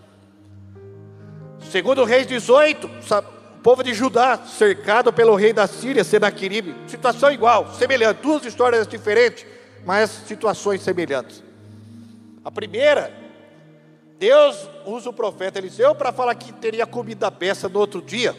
Segundo 1.72 2.04
Reis 2.04 2.28
18, 2.28 2.86
o 2.86 3.62
povo 3.64 3.82
de 3.82 3.94
Judá, 3.94 4.38
cercado 4.40 5.14
pelo 5.14 5.36
rei 5.36 5.54
da 5.54 5.66
Síria, 5.68 6.04
Senaqueribe, 6.04 6.76
situação 6.86 7.32
igual, 7.32 7.74
semelhante, 7.76 8.22
duas 8.22 8.44
histórias 8.44 8.86
diferentes, 8.86 9.46
mas 9.86 10.10
situações 10.28 10.82
semelhantes. 10.82 11.42
A 12.44 12.52
primeira, 12.52 13.14
Deus 14.20 14.68
usa 14.86 15.12
o 15.12 15.14
profeta 15.14 15.60
Eliseu 15.60 15.96
para 15.96 16.12
falar 16.12 16.36
que 16.36 16.52
teria 16.52 16.86
comida 16.86 17.30
beça 17.32 17.70
no 17.70 17.80
outro 17.80 18.02
dia. 18.02 18.36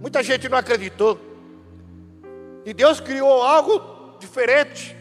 Muita 0.00 0.22
gente 0.22 0.48
não 0.48 0.56
acreditou. 0.56 1.20
E 2.64 2.72
Deus 2.72 3.00
criou 3.00 3.42
algo 3.42 4.16
diferente. 4.18 4.96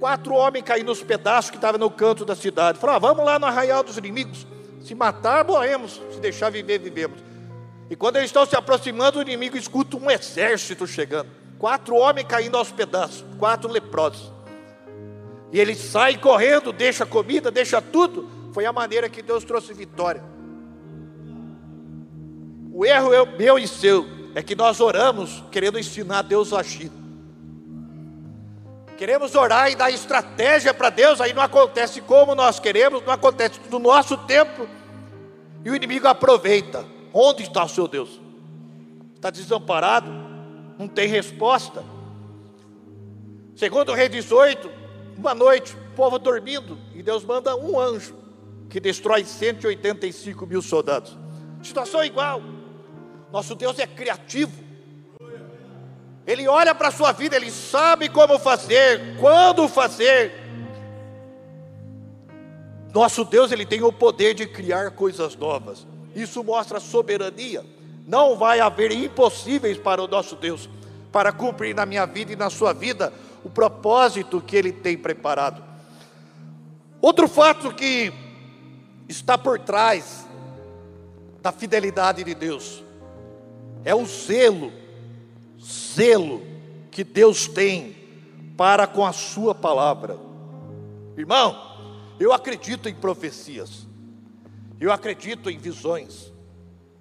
Quatro 0.00 0.34
homens 0.34 0.64
caíram 0.64 0.88
nos 0.88 1.04
pedaços 1.04 1.52
que 1.52 1.56
estavam 1.56 1.78
no 1.78 1.88
canto 1.88 2.24
da 2.24 2.34
cidade. 2.34 2.80
Falaram, 2.80 2.96
ah, 2.96 3.00
vamos 3.00 3.24
lá 3.24 3.38
no 3.38 3.46
arraial 3.46 3.84
dos 3.84 3.96
inimigos. 3.96 4.44
Se 4.84 4.94
matar, 4.94 5.44
morremos. 5.44 6.00
Se 6.12 6.20
deixar 6.20 6.50
viver, 6.50 6.78
vivemos. 6.78 7.18
E 7.88 7.96
quando 7.96 8.16
eles 8.16 8.28
estão 8.28 8.44
se 8.44 8.54
aproximando, 8.54 9.18
o 9.18 9.22
inimigo 9.22 9.56
escuta 9.56 9.96
um 9.96 10.10
exército 10.10 10.86
chegando. 10.86 11.30
Quatro 11.58 11.96
homens 11.96 12.26
caindo 12.28 12.58
aos 12.58 12.70
pedaços, 12.70 13.24
quatro 13.38 13.70
leprosos. 13.70 14.30
E 15.50 15.58
eles 15.58 15.78
saem 15.78 16.18
correndo, 16.18 16.70
deixa 16.70 17.06
comida, 17.06 17.50
deixa 17.50 17.80
tudo. 17.80 18.28
Foi 18.52 18.66
a 18.66 18.72
maneira 18.72 19.08
que 19.08 19.22
Deus 19.22 19.42
trouxe 19.42 19.72
vitória. 19.72 20.22
O 22.70 22.84
erro 22.84 23.14
é 23.14 23.24
meu 23.38 23.58
e 23.58 23.66
seu 23.66 24.06
é 24.34 24.42
que 24.42 24.54
nós 24.54 24.80
oramos 24.80 25.42
querendo 25.50 25.78
ensinar 25.78 26.22
Deus 26.22 26.52
a 26.52 26.60
agir. 26.60 26.90
Queremos 28.96 29.34
orar 29.34 29.70
e 29.70 29.74
dar 29.74 29.90
estratégia 29.90 30.72
para 30.72 30.90
Deus, 30.90 31.20
aí 31.20 31.32
não 31.32 31.42
acontece 31.42 32.00
como 32.00 32.34
nós 32.34 32.60
queremos, 32.60 33.02
não 33.04 33.12
acontece 33.12 33.60
no 33.70 33.78
nosso 33.78 34.16
tempo, 34.18 34.68
e 35.64 35.70
o 35.70 35.74
inimigo 35.74 36.06
aproveita. 36.06 36.84
Onde 37.12 37.42
está 37.42 37.64
o 37.64 37.68
seu 37.68 37.88
Deus? 37.88 38.20
Está 39.14 39.30
desamparado? 39.30 40.10
Não 40.78 40.86
tem 40.86 41.08
resposta. 41.08 41.84
Segundo 43.56 43.92
o 43.92 43.94
rei 43.94 44.08
18, 44.08 44.70
uma 45.16 45.34
noite, 45.34 45.74
o 45.74 45.94
povo 45.94 46.18
dormindo, 46.18 46.78
e 46.94 47.02
Deus 47.02 47.24
manda 47.24 47.56
um 47.56 47.78
anjo 47.78 48.16
que 48.68 48.80
destrói 48.80 49.24
185 49.24 50.46
mil 50.46 50.60
soldados. 50.60 51.16
Situação 51.62 52.04
igual. 52.04 52.42
Nosso 53.32 53.54
Deus 53.54 53.78
é 53.78 53.86
criativo. 53.86 54.63
Ele 56.26 56.48
olha 56.48 56.74
para 56.74 56.88
a 56.88 56.92
sua 56.92 57.12
vida, 57.12 57.36
ele 57.36 57.50
sabe 57.50 58.08
como 58.08 58.38
fazer, 58.38 59.16
quando 59.20 59.68
fazer. 59.68 60.32
Nosso 62.92 63.24
Deus, 63.24 63.52
ele 63.52 63.66
tem 63.66 63.82
o 63.82 63.92
poder 63.92 64.34
de 64.34 64.46
criar 64.46 64.92
coisas 64.92 65.36
novas. 65.36 65.86
Isso 66.14 66.42
mostra 66.42 66.80
soberania. 66.80 67.64
Não 68.06 68.36
vai 68.36 68.60
haver 68.60 68.92
impossíveis 68.92 69.76
para 69.76 70.02
o 70.02 70.08
nosso 70.08 70.36
Deus, 70.36 70.68
para 71.12 71.32
cumprir 71.32 71.74
na 71.74 71.84
minha 71.84 72.06
vida 72.06 72.32
e 72.32 72.36
na 72.36 72.48
sua 72.48 72.72
vida 72.72 73.12
o 73.44 73.50
propósito 73.50 74.40
que 74.40 74.56
ele 74.56 74.72
tem 74.72 74.96
preparado. 74.96 75.62
Outro 77.00 77.28
fato 77.28 77.74
que 77.74 78.12
está 79.08 79.36
por 79.36 79.58
trás 79.58 80.26
da 81.42 81.52
fidelidade 81.52 82.24
de 82.24 82.34
Deus 82.34 82.82
é 83.84 83.94
o 83.94 84.06
zelo 84.06 84.72
zelo 85.64 86.42
que 86.90 87.02
Deus 87.02 87.48
tem 87.48 87.96
para 88.56 88.86
com 88.86 89.04
a 89.04 89.12
Sua 89.12 89.54
palavra. 89.54 90.18
Irmão, 91.16 91.56
eu 92.18 92.32
acredito 92.32 92.88
em 92.88 92.94
profecias, 92.94 93.86
eu 94.80 94.92
acredito 94.92 95.50
em 95.50 95.58
visões, 95.58 96.32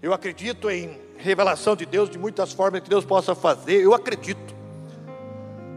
eu 0.02 0.13
acredito 0.13 0.69
em 0.69 0.99
revelação 1.17 1.76
de 1.76 1.86
Deus 1.86 2.10
de 2.10 2.17
muitas 2.17 2.52
formas 2.52 2.82
que 2.82 2.89
Deus 2.89 3.06
possa 3.06 3.36
fazer, 3.36 3.82
eu 3.82 3.93
acredito. 3.93 4.54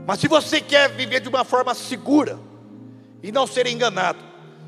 Mas 0.06 0.20
se 0.20 0.28
você 0.28 0.60
quer 0.60 0.90
viver 0.90 1.20
de 1.20 1.28
uma 1.28 1.44
forma 1.44 1.74
segura 1.74 2.38
e 3.22 3.32
não 3.32 3.46
ser 3.46 3.66
enganado, 3.66 4.18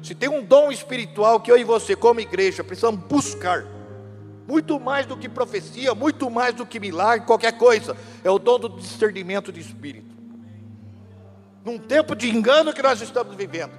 se 0.02 0.14
tem 0.14 0.28
um 0.28 0.44
dom 0.44 0.70
espiritual 0.70 1.40
que 1.40 1.50
eu 1.50 1.59
e 1.59 1.64
você, 1.64 1.96
como 1.96 2.20
igreja, 2.20 2.62
precisamos 2.62 3.00
buscar, 3.04 3.66
muito 4.48 4.80
mais 4.80 5.04
do 5.04 5.14
que 5.14 5.28
profecia, 5.28 5.94
muito 5.94 6.30
mais 6.30 6.54
do 6.54 6.64
que 6.64 6.80
milagre, 6.80 7.26
qualquer 7.26 7.52
coisa, 7.52 7.94
é 8.24 8.30
o 8.30 8.38
dom 8.38 8.58
do 8.58 8.70
discernimento 8.70 9.52
de 9.52 9.61
espírito. 9.61 10.16
Num 11.62 11.78
tempo 11.78 12.16
de 12.16 12.30
engano 12.30 12.72
que 12.72 12.80
nós 12.80 12.98
estamos 13.02 13.37
vivendo, 13.37 13.72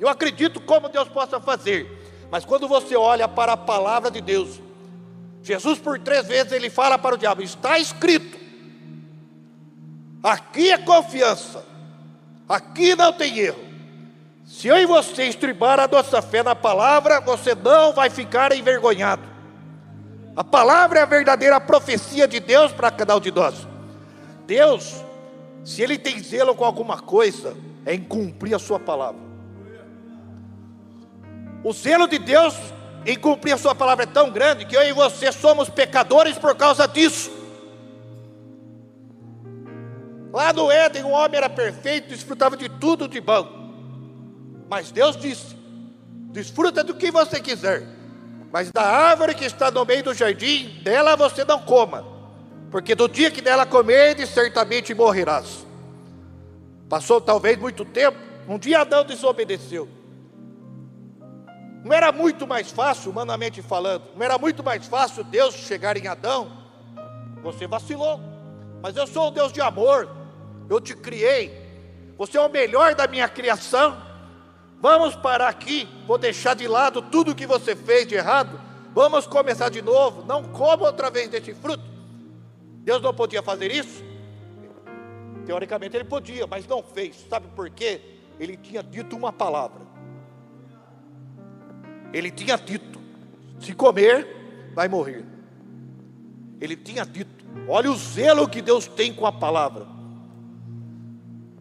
eu 0.00 0.08
acredito 0.08 0.60
como 0.60 0.88
Deus 0.88 1.08
possa 1.08 1.40
fazer, 1.40 2.26
mas 2.28 2.44
quando 2.44 2.66
você 2.66 2.96
olha 2.96 3.28
para 3.28 3.52
a 3.52 3.56
palavra 3.56 4.10
de 4.10 4.20
Deus, 4.20 4.60
Jesus 5.44 5.78
por 5.78 5.96
três 6.00 6.26
vezes 6.26 6.50
ele 6.50 6.70
fala 6.70 6.98
para 6.98 7.14
o 7.14 7.18
diabo: 7.18 7.40
está 7.40 7.78
escrito, 7.78 8.36
aqui 10.24 10.72
é 10.72 10.78
confiança, 10.78 11.64
aqui 12.48 12.96
não 12.96 13.12
tem 13.12 13.38
erro. 13.38 13.64
Se 14.44 14.66
eu 14.66 14.76
e 14.76 14.86
você 14.86 15.26
estribar 15.26 15.78
a 15.78 15.86
nossa 15.86 16.20
fé 16.20 16.42
na 16.42 16.56
palavra, 16.56 17.20
você 17.20 17.54
não 17.54 17.92
vai 17.92 18.10
ficar 18.10 18.52
envergonhado. 18.52 19.35
A 20.36 20.44
palavra 20.44 20.98
é 20.98 21.02
a 21.02 21.06
verdadeira 21.06 21.58
profecia 21.58 22.28
de 22.28 22.38
Deus 22.38 22.70
para 22.70 22.90
cada 22.90 23.16
um 23.16 23.20
de 23.20 23.32
nós. 23.32 23.66
Deus, 24.46 25.02
se 25.64 25.80
Ele 25.80 25.96
tem 25.96 26.22
zelo 26.22 26.54
com 26.54 26.64
alguma 26.64 26.98
coisa, 27.00 27.56
é 27.86 27.94
em 27.94 28.04
cumprir 28.04 28.54
a 28.54 28.58
Sua 28.58 28.78
palavra. 28.78 29.20
O 31.64 31.72
zelo 31.72 32.06
de 32.06 32.18
Deus 32.18 32.54
em 33.06 33.18
cumprir 33.18 33.52
a 33.52 33.58
Sua 33.58 33.74
palavra 33.74 34.04
é 34.04 34.06
tão 34.06 34.30
grande 34.30 34.66
que 34.66 34.76
eu 34.76 34.82
e 34.82 34.92
você 34.92 35.32
somos 35.32 35.70
pecadores 35.70 36.36
por 36.36 36.54
causa 36.54 36.86
disso. 36.86 37.30
Lá 40.32 40.52
no 40.52 40.70
Éden, 40.70 41.04
o 41.04 41.12
homem 41.12 41.38
era 41.38 41.48
perfeito, 41.48 42.08
desfrutava 42.08 42.58
de 42.58 42.68
tudo 42.68 43.08
de 43.08 43.22
bom. 43.22 43.48
Mas 44.68 44.90
Deus 44.90 45.16
disse: 45.16 45.56
desfruta 46.30 46.84
do 46.84 46.94
que 46.94 47.10
você 47.10 47.40
quiser, 47.40 47.95
mas 48.56 48.72
da 48.72 48.80
árvore 48.80 49.34
que 49.34 49.44
está 49.44 49.70
no 49.70 49.84
meio 49.84 50.02
do 50.02 50.14
jardim, 50.14 50.80
dela 50.82 51.14
você 51.14 51.44
não 51.44 51.60
coma, 51.60 52.06
porque 52.70 52.94
do 52.94 53.06
dia 53.06 53.30
que 53.30 53.42
dela 53.42 53.66
comerdes, 53.66 54.30
certamente 54.30 54.94
morrerás. 54.94 55.66
Passou 56.88 57.20
talvez 57.20 57.58
muito 57.58 57.84
tempo, 57.84 58.16
um 58.48 58.56
dia 58.58 58.80
Adão 58.80 59.04
desobedeceu. 59.04 59.86
Não 61.84 61.92
era 61.92 62.10
muito 62.10 62.46
mais 62.46 62.70
fácil, 62.70 63.10
humanamente 63.10 63.60
falando, 63.60 64.04
não 64.16 64.24
era 64.24 64.38
muito 64.38 64.64
mais 64.64 64.86
fácil 64.86 65.22
Deus 65.22 65.54
chegar 65.54 65.94
em 65.98 66.06
Adão? 66.06 66.50
Você 67.42 67.66
vacilou, 67.66 68.18
mas 68.80 68.96
eu 68.96 69.06
sou 69.06 69.28
o 69.28 69.30
Deus 69.32 69.52
de 69.52 69.60
amor, 69.60 70.08
eu 70.70 70.80
te 70.80 70.96
criei, 70.96 71.52
você 72.16 72.38
é 72.38 72.40
o 72.40 72.48
melhor 72.48 72.94
da 72.94 73.06
minha 73.06 73.28
criação, 73.28 74.05
Vamos 74.80 75.16
parar 75.16 75.48
aqui, 75.48 75.88
vou 76.06 76.18
deixar 76.18 76.54
de 76.54 76.68
lado 76.68 77.00
tudo 77.02 77.34
que 77.34 77.46
você 77.46 77.74
fez 77.74 78.06
de 78.06 78.14
errado. 78.14 78.60
Vamos 78.92 79.26
começar 79.26 79.68
de 79.68 79.82
novo. 79.82 80.24
Não 80.24 80.42
coma 80.44 80.84
outra 80.84 81.10
vez 81.10 81.28
deste 81.28 81.54
fruto. 81.54 81.84
Deus 82.82 83.02
não 83.02 83.12
podia 83.12 83.42
fazer 83.42 83.70
isso? 83.72 84.04
Teoricamente 85.44 85.96
ele 85.96 86.04
podia, 86.04 86.46
mas 86.46 86.66
não 86.66 86.82
fez. 86.82 87.26
Sabe 87.28 87.46
por 87.54 87.70
quê? 87.70 88.00
Ele 88.38 88.56
tinha 88.56 88.82
dito 88.82 89.16
uma 89.16 89.32
palavra. 89.32 89.86
Ele 92.12 92.30
tinha 92.30 92.56
dito: 92.56 93.00
se 93.60 93.72
comer, 93.72 94.70
vai 94.74 94.88
morrer. 94.88 95.24
Ele 96.60 96.76
tinha 96.76 97.04
dito. 97.04 97.44
Olha 97.68 97.90
o 97.90 97.96
zelo 97.96 98.48
que 98.48 98.60
Deus 98.60 98.86
tem 98.86 99.12
com 99.12 99.26
a 99.26 99.32
palavra. 99.32 99.95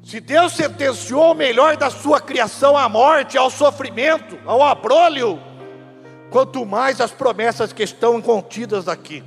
Se 0.06 0.20
Deus 0.20 0.54
sentenciou 0.54 1.32
o 1.32 1.34
melhor 1.34 1.76
da 1.78 1.90
sua 1.90 2.22
criação 2.22 2.78
à 2.78 2.88
morte, 2.88 3.40
ao 3.40 3.50
sofrimento, 3.50 4.38
ao 4.46 4.62
abrolho, 4.62 5.42
quanto 6.30 6.64
mais 6.64 7.02
as 7.02 7.10
promessas 7.10 7.74
que 7.74 7.82
estão 7.82 8.22
contidas 8.22 8.88
aqui. 8.88 9.24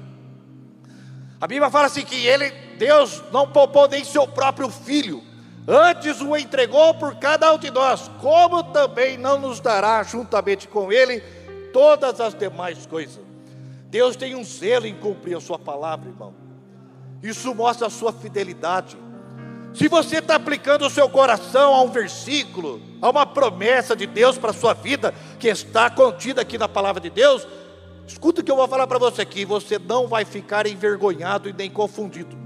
A 1.41 1.49
Bíblia 1.49 1.69
fala 1.69 1.87
assim 1.87 2.05
que 2.05 2.25
ele, 2.25 2.49
Deus 2.79 3.25
não 3.33 3.49
poupou 3.49 3.89
nem 3.89 4.05
seu 4.05 4.25
próprio 4.29 4.71
filho, 4.71 5.21
antes 5.67 6.21
o 6.21 6.37
entregou 6.37 6.95
por 6.95 7.17
cada 7.17 7.53
um 7.53 7.59
de 7.59 7.73
nós, 7.73 8.09
como 8.21 8.63
também 8.63 9.19
não 9.19 9.37
nos 9.37 9.59
dará 9.59 10.01
juntamente 10.05 10.69
com 10.69 10.93
ele 10.93 11.21
todas 11.73 12.21
as 12.21 12.35
demais 12.35 12.87
coisas. 12.87 13.19
Deus 13.91 14.15
tem 14.15 14.37
um 14.37 14.45
zelo 14.45 14.87
em 14.87 14.95
cumprir 14.95 15.37
a 15.37 15.41
sua 15.41 15.59
palavra, 15.59 16.09
irmão. 16.09 16.33
Isso 17.21 17.53
mostra 17.53 17.89
a 17.89 17.91
sua 17.91 18.13
fidelidade. 18.13 18.97
Se 19.75 19.87
você 19.89 20.19
está 20.19 20.35
aplicando 20.35 20.87
o 20.87 20.91
seu 20.91 21.09
coração 21.09 21.75
a 21.75 21.83
um 21.83 21.91
versículo, 21.91 22.81
a 23.01 23.11
uma 23.11 23.27
promessa 23.27 23.95
de 23.95 24.07
Deus 24.07 24.39
para 24.39 24.51
a 24.51 24.55
sua 24.55 24.75
vida, 24.75 25.15
que 25.39 25.49
está 25.49 25.91
contida 25.91 26.43
aqui 26.43 26.59
na 26.59 26.69
palavra 26.69 27.01
de 27.01 27.11
Deus, 27.11 27.47
escuta 28.07 28.41
o 28.41 28.45
que 28.45 28.51
eu 28.51 28.57
vou 28.57 28.67
falar 28.67 28.87
para 28.87 28.99
você 28.99 29.23
aqui: 29.23 29.45
você 29.45 29.79
não 29.79 30.09
vai 30.09 30.25
ficar 30.25 30.67
envergonhado 30.67 31.49
e 31.49 31.53
nem 31.53 31.71
confundido. 31.71 32.37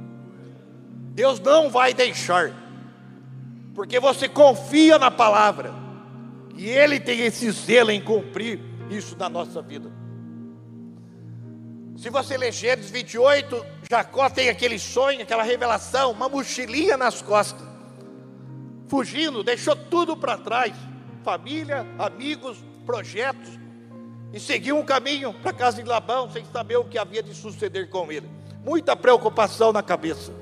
Deus 1.14 1.38
não 1.40 1.70
vai 1.70 1.94
deixar, 1.94 2.52
porque 3.74 4.00
você 4.00 4.28
confia 4.28 4.98
na 4.98 5.10
palavra, 5.10 5.72
e 6.56 6.68
Ele 6.68 6.98
tem 6.98 7.20
esse 7.20 7.50
zelo 7.50 7.90
em 7.90 8.00
cumprir 8.00 8.60
isso 8.90 9.16
na 9.16 9.28
nossa 9.28 9.62
vida. 9.62 10.01
Se 12.02 12.10
você 12.10 12.36
ler 12.36 12.50
Gênesis 12.50 12.90
28, 12.90 13.64
Jacó 13.88 14.28
tem 14.28 14.48
aquele 14.48 14.76
sonho, 14.76 15.22
aquela 15.22 15.44
revelação, 15.44 16.10
uma 16.10 16.28
mochilinha 16.28 16.96
nas 16.96 17.22
costas, 17.22 17.64
fugindo, 18.88 19.44
deixou 19.44 19.76
tudo 19.76 20.16
para 20.16 20.36
trás 20.36 20.72
família, 21.22 21.86
amigos, 22.00 22.58
projetos 22.84 23.50
e 24.32 24.40
seguiu 24.40 24.76
um 24.76 24.84
caminho 24.84 25.32
para 25.32 25.52
a 25.52 25.54
casa 25.54 25.80
de 25.80 25.88
Labão, 25.88 26.28
sem 26.28 26.44
saber 26.46 26.76
o 26.76 26.84
que 26.84 26.98
havia 26.98 27.22
de 27.22 27.32
suceder 27.36 27.88
com 27.88 28.10
ele. 28.10 28.28
Muita 28.64 28.96
preocupação 28.96 29.72
na 29.72 29.80
cabeça. 29.80 30.32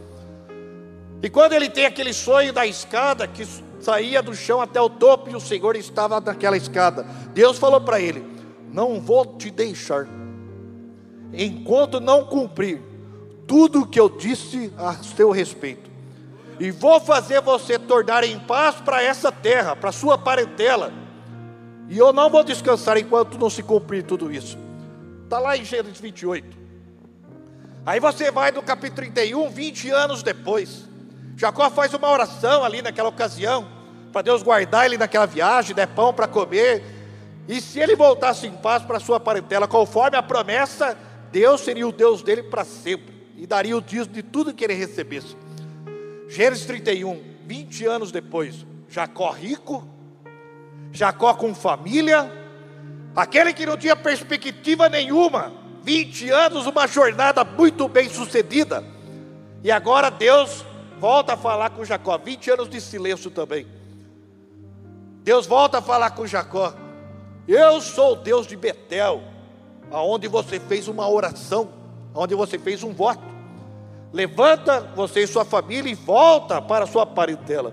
E 1.22 1.28
quando 1.28 1.52
ele 1.52 1.68
tem 1.68 1.84
aquele 1.84 2.14
sonho 2.14 2.54
da 2.54 2.64
escada 2.66 3.28
que 3.28 3.46
saía 3.82 4.22
do 4.22 4.34
chão 4.34 4.62
até 4.62 4.80
o 4.80 4.88
topo 4.88 5.28
e 5.28 5.36
o 5.36 5.40
Senhor 5.40 5.76
estava 5.76 6.22
naquela 6.22 6.56
escada, 6.56 7.02
Deus 7.34 7.58
falou 7.58 7.82
para 7.82 8.00
ele: 8.00 8.24
Não 8.72 8.98
vou 8.98 9.36
te 9.36 9.50
deixar 9.50 10.08
enquanto 11.32 12.00
não 12.00 12.24
cumprir 12.24 12.80
tudo 13.46 13.82
o 13.82 13.86
que 13.86 13.98
eu 13.98 14.08
disse 14.08 14.72
a 14.78 14.94
seu 14.94 15.30
respeito. 15.30 15.90
E 16.58 16.70
vou 16.70 17.00
fazer 17.00 17.40
você 17.40 17.78
tornar 17.78 18.22
em 18.22 18.38
paz 18.38 18.76
para 18.76 19.02
essa 19.02 19.32
terra, 19.32 19.74
para 19.74 19.90
sua 19.90 20.18
parentela. 20.18 20.92
E 21.88 21.98
eu 21.98 22.12
não 22.12 22.30
vou 22.30 22.44
descansar 22.44 22.96
enquanto 22.98 23.38
não 23.38 23.50
se 23.50 23.62
cumprir 23.62 24.04
tudo 24.04 24.30
isso. 24.30 24.58
Está 25.24 25.38
lá 25.38 25.56
em 25.56 25.64
Gênesis 25.64 26.00
28. 26.00 26.58
Aí 27.86 27.98
você 27.98 28.30
vai 28.30 28.52
no 28.52 28.62
capítulo 28.62 28.96
31, 28.96 29.48
20 29.48 29.90
anos 29.90 30.22
depois. 30.22 30.84
Jacó 31.36 31.70
faz 31.70 31.94
uma 31.94 32.10
oração 32.10 32.62
ali 32.62 32.82
naquela 32.82 33.08
ocasião, 33.08 33.66
para 34.12 34.22
Deus 34.22 34.42
guardar 34.42 34.84
ele 34.84 34.98
naquela 34.98 35.26
viagem, 35.26 35.74
der 35.74 35.86
pão 35.86 36.12
para 36.12 36.28
comer. 36.28 36.84
E 37.48 37.60
se 37.60 37.80
ele 37.80 37.96
voltasse 37.96 38.46
em 38.46 38.52
paz 38.52 38.82
para 38.82 39.00
sua 39.00 39.18
parentela, 39.18 39.66
conforme 39.66 40.16
a 40.16 40.22
promessa 40.22 40.96
Deus 41.32 41.60
seria 41.60 41.86
o 41.86 41.92
Deus 41.92 42.22
dele 42.22 42.42
para 42.42 42.64
sempre 42.64 43.14
e 43.36 43.46
daria 43.46 43.76
o 43.76 43.80
dízimo 43.80 44.14
de 44.14 44.22
tudo 44.22 44.52
que 44.52 44.64
ele 44.64 44.74
recebesse. 44.74 45.36
Gênesis 46.28 46.66
31, 46.66 47.22
20 47.46 47.86
anos 47.86 48.12
depois, 48.12 48.66
Jacó 48.88 49.30
rico, 49.30 49.86
Jacó 50.92 51.34
com 51.34 51.54
família, 51.54 52.30
aquele 53.14 53.52
que 53.52 53.66
não 53.66 53.76
tinha 53.76 53.96
perspectiva 53.96 54.88
nenhuma, 54.88 55.52
20 55.82 56.30
anos, 56.30 56.66
uma 56.66 56.86
jornada 56.86 57.44
muito 57.44 57.88
bem 57.88 58.08
sucedida, 58.08 58.84
e 59.62 59.70
agora 59.70 60.10
Deus 60.10 60.64
volta 60.98 61.32
a 61.32 61.36
falar 61.36 61.70
com 61.70 61.84
Jacó, 61.84 62.18
20 62.18 62.50
anos 62.50 62.68
de 62.68 62.80
silêncio 62.80 63.30
também. 63.30 63.66
Deus 65.22 65.46
volta 65.46 65.78
a 65.78 65.82
falar 65.82 66.10
com 66.10 66.26
Jacó. 66.26 66.74
Eu 67.46 67.80
sou 67.80 68.12
o 68.12 68.16
Deus 68.16 68.46
de 68.46 68.56
Betel, 68.56 69.22
aonde 69.90 70.28
você 70.28 70.60
fez 70.60 70.88
uma 70.88 71.08
oração, 71.08 71.68
aonde 72.14 72.34
você 72.34 72.58
fez 72.58 72.82
um 72.82 72.92
voto. 72.92 73.22
Levanta 74.12 74.80
você 74.94 75.22
e 75.22 75.26
sua 75.26 75.44
família 75.44 75.90
e 75.90 75.94
volta 75.94 76.60
para 76.60 76.84
a 76.84 76.86
sua 76.86 77.06
parentela. 77.06 77.72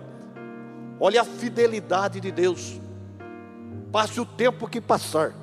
Olha 1.00 1.22
a 1.22 1.26
fidelidade 1.26 2.20
de 2.20 2.32
Deus. 2.32 2.80
Passe 3.92 4.20
o 4.20 4.26
tempo 4.26 4.68
que 4.68 4.82
passar. 4.82 5.34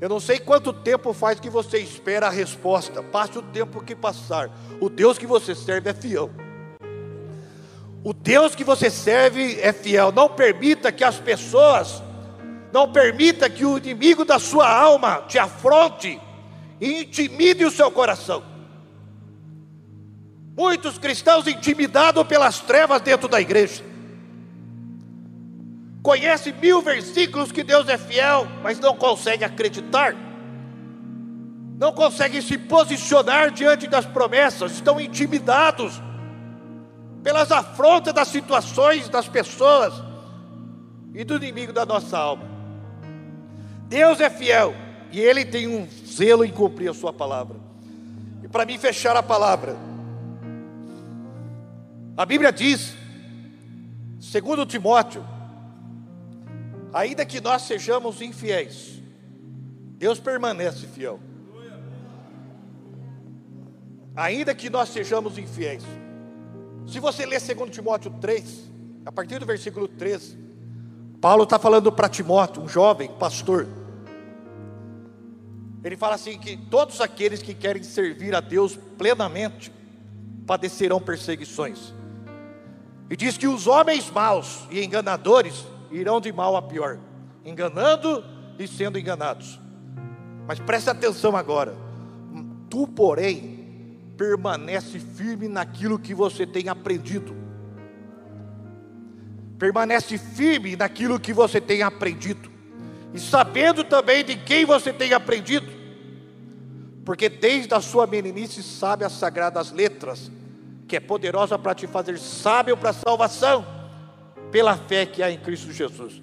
Eu 0.00 0.08
não 0.08 0.18
sei 0.18 0.38
quanto 0.38 0.72
tempo 0.72 1.12
faz 1.12 1.38
que 1.38 1.50
você 1.50 1.78
espera 1.78 2.26
a 2.26 2.30
resposta. 2.30 3.02
Passe 3.02 3.38
o 3.38 3.42
tempo 3.42 3.82
que 3.82 3.94
passar. 3.94 4.50
O 4.80 4.88
Deus 4.88 5.18
que 5.18 5.26
você 5.26 5.54
serve 5.54 5.90
é 5.90 5.94
fiel. 5.94 6.30
O 8.02 8.14
Deus 8.14 8.54
que 8.54 8.64
você 8.64 8.88
serve 8.90 9.60
é 9.60 9.72
fiel. 9.72 10.10
Não 10.10 10.28
permita 10.28 10.90
que 10.90 11.04
as 11.04 11.16
pessoas, 11.16 12.02
não 12.72 12.92
permita 12.92 13.50
que 13.50 13.64
o 13.64 13.78
inimigo 13.78 14.24
da 14.24 14.38
sua 14.38 14.68
alma 14.68 15.22
te 15.28 15.38
afronte 15.38 16.20
e 16.80 17.02
intimide 17.02 17.64
o 17.64 17.70
seu 17.70 17.90
coração. 17.90 18.42
Muitos 20.56 20.98
cristãos 20.98 21.46
intimidados 21.46 22.26
pelas 22.26 22.60
trevas 22.60 23.00
dentro 23.00 23.28
da 23.28 23.40
igreja. 23.40 23.84
Conhece 26.02 26.52
mil 26.52 26.80
versículos 26.80 27.52
que 27.52 27.62
Deus 27.62 27.88
é 27.88 27.98
fiel, 27.98 28.46
mas 28.62 28.78
não 28.78 28.96
consegue 28.96 29.44
acreditar. 29.44 30.14
Não 31.78 31.92
conseguem 31.92 32.40
se 32.40 32.56
posicionar 32.58 33.50
diante 33.50 33.86
das 33.86 34.06
promessas, 34.06 34.72
estão 34.72 35.00
intimidados 35.00 36.00
pelas 37.22 37.50
afrontas 37.52 38.14
das 38.14 38.28
situações, 38.28 39.08
das 39.08 39.28
pessoas 39.28 39.92
e 41.14 41.24
do 41.24 41.36
inimigo 41.36 41.72
da 41.72 41.84
nossa 41.84 42.18
alma. 42.18 42.49
Deus 43.90 44.20
é 44.20 44.30
fiel 44.30 44.72
e 45.10 45.20
Ele 45.20 45.44
tem 45.44 45.66
um 45.66 45.84
zelo 46.06 46.44
em 46.44 46.52
cumprir 46.52 46.88
a 46.88 46.94
Sua 46.94 47.12
palavra. 47.12 47.56
E 48.40 48.46
para 48.46 48.64
mim 48.64 48.78
fechar 48.78 49.16
a 49.16 49.22
palavra, 49.22 49.76
a 52.16 52.24
Bíblia 52.24 52.52
diz, 52.52 52.94
segundo 54.20 54.64
Timóteo, 54.64 55.26
ainda 56.92 57.26
que 57.26 57.40
nós 57.40 57.62
sejamos 57.62 58.22
infiéis, 58.22 59.02
Deus 59.98 60.20
permanece 60.20 60.86
fiel. 60.86 61.18
Ainda 64.14 64.54
que 64.54 64.70
nós 64.70 64.90
sejamos 64.90 65.36
infiéis, 65.36 65.82
se 66.86 67.00
você 67.00 67.26
ler 67.26 67.40
2 67.40 67.70
Timóteo 67.70 68.12
3, 68.20 68.70
a 69.04 69.10
partir 69.10 69.40
do 69.40 69.46
versículo 69.46 69.88
13, 69.88 70.38
Paulo 71.20 71.42
está 71.42 71.58
falando 71.58 71.90
para 71.90 72.08
Timóteo, 72.08 72.62
um 72.62 72.68
jovem 72.68 73.10
pastor. 73.18 73.79
Ele 75.82 75.96
fala 75.96 76.14
assim: 76.14 76.38
que 76.38 76.56
todos 76.56 77.00
aqueles 77.00 77.42
que 77.42 77.54
querem 77.54 77.82
servir 77.82 78.34
a 78.34 78.40
Deus 78.40 78.78
plenamente 78.98 79.72
padecerão 80.46 81.00
perseguições. 81.00 81.94
E 83.08 83.16
diz 83.16 83.36
que 83.36 83.46
os 83.46 83.66
homens 83.66 84.10
maus 84.10 84.66
e 84.70 84.84
enganadores 84.84 85.64
irão 85.90 86.20
de 86.20 86.32
mal 86.32 86.56
a 86.56 86.62
pior, 86.62 86.98
enganando 87.44 88.24
e 88.58 88.68
sendo 88.68 88.98
enganados. 88.98 89.58
Mas 90.46 90.58
preste 90.58 90.90
atenção 90.90 91.36
agora. 91.36 91.74
Tu, 92.68 92.86
porém, 92.88 93.60
permanece 94.16 94.98
firme 94.98 95.48
naquilo 95.48 95.98
que 95.98 96.14
você 96.14 96.46
tem 96.46 96.68
aprendido. 96.68 97.34
Permanece 99.58 100.18
firme 100.18 100.76
naquilo 100.76 101.18
que 101.18 101.32
você 101.32 101.60
tem 101.60 101.82
aprendido. 101.82 102.49
E 103.12 103.18
sabendo 103.18 103.82
também 103.84 104.24
de 104.24 104.36
quem 104.36 104.64
você 104.64 104.92
tem 104.92 105.12
aprendido. 105.12 105.66
Porque 107.04 107.28
desde 107.28 107.74
a 107.74 107.80
sua 107.80 108.06
meninice 108.06 108.62
sabe 108.62 109.04
as 109.04 109.12
sagradas 109.12 109.72
letras, 109.72 110.30
que 110.86 110.96
é 110.96 111.00
poderosa 111.00 111.58
para 111.58 111.74
te 111.74 111.86
fazer 111.86 112.18
sábio 112.18 112.76
para 112.76 112.90
a 112.90 112.94
salvação, 112.94 113.66
pela 114.50 114.76
fé 114.76 115.06
que 115.06 115.22
há 115.22 115.30
em 115.30 115.38
Cristo 115.38 115.72
Jesus. 115.72 116.22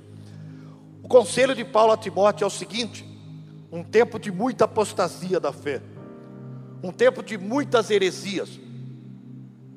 O 1.04 1.08
conselho 1.08 1.56
de 1.56 1.66
Paulo 1.66 1.94
a 1.94 1.98
Timóteo 1.98 2.44
é 2.44 2.48
o 2.48 2.52
seguinte: 2.52 3.06
um 3.72 3.84
tempo 3.84 4.20
de 4.20 4.32
muita 4.32 4.66
apostasia 4.66 5.40
da 5.40 5.52
fé 5.52 5.82
um 6.84 6.92
tempo 6.92 7.24
de 7.24 7.38
muitas 7.38 7.90
heresias, 7.90 8.60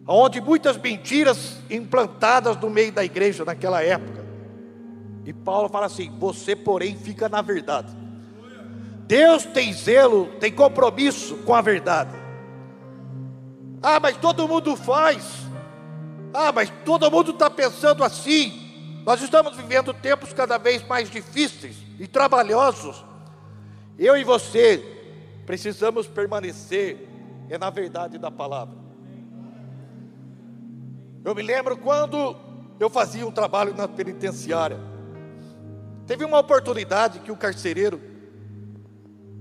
onde 0.06 0.40
muitas 0.40 0.76
mentiras 0.76 1.56
implantadas 1.70 2.56
no 2.56 2.68
meio 2.68 2.92
da 2.92 3.04
igreja 3.04 3.44
naquela 3.44 3.82
época. 3.82 4.19
E 5.24 5.32
Paulo 5.32 5.68
fala 5.68 5.86
assim: 5.86 6.10
você, 6.18 6.54
porém, 6.54 6.96
fica 6.96 7.28
na 7.28 7.42
verdade. 7.42 7.88
Deus 9.06 9.44
tem 9.44 9.72
zelo, 9.72 10.26
tem 10.38 10.52
compromisso 10.52 11.36
com 11.38 11.54
a 11.54 11.60
verdade. 11.60 12.16
Ah, 13.82 13.98
mas 13.98 14.16
todo 14.16 14.46
mundo 14.46 14.76
faz. 14.76 15.46
Ah, 16.32 16.52
mas 16.52 16.72
todo 16.84 17.10
mundo 17.10 17.32
está 17.32 17.50
pensando 17.50 18.04
assim. 18.04 19.02
Nós 19.04 19.20
estamos 19.20 19.56
vivendo 19.56 19.92
tempos 19.94 20.32
cada 20.32 20.58
vez 20.58 20.86
mais 20.86 21.10
difíceis 21.10 21.76
e 21.98 22.06
trabalhosos. 22.06 23.04
Eu 23.98 24.16
e 24.16 24.22
você 24.22 25.00
Precisamos 25.50 26.06
permanecer 26.06 27.08
é 27.48 27.58
na 27.58 27.70
verdade 27.70 28.18
da 28.18 28.30
palavra. 28.30 28.78
Eu 31.24 31.34
me 31.34 31.42
lembro 31.42 31.76
quando 31.76 32.36
eu 32.78 32.88
fazia 32.88 33.26
um 33.26 33.32
trabalho 33.32 33.74
na 33.74 33.88
penitenciária. 33.88 34.78
Teve 36.10 36.24
uma 36.24 36.40
oportunidade 36.40 37.20
que 37.20 37.30
o 37.30 37.36
carcereiro 37.36 38.00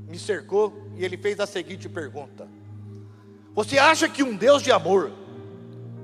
me 0.07 0.19
cercou 0.19 0.87
e 0.95 1.03
ele 1.03 1.17
fez 1.17 1.39
a 1.39 1.47
seguinte 1.47 1.89
pergunta: 1.89 2.47
Você 3.55 3.79
acha 3.79 4.07
que 4.07 4.21
um 4.21 4.35
Deus 4.35 4.61
de 4.61 4.71
amor, 4.71 5.11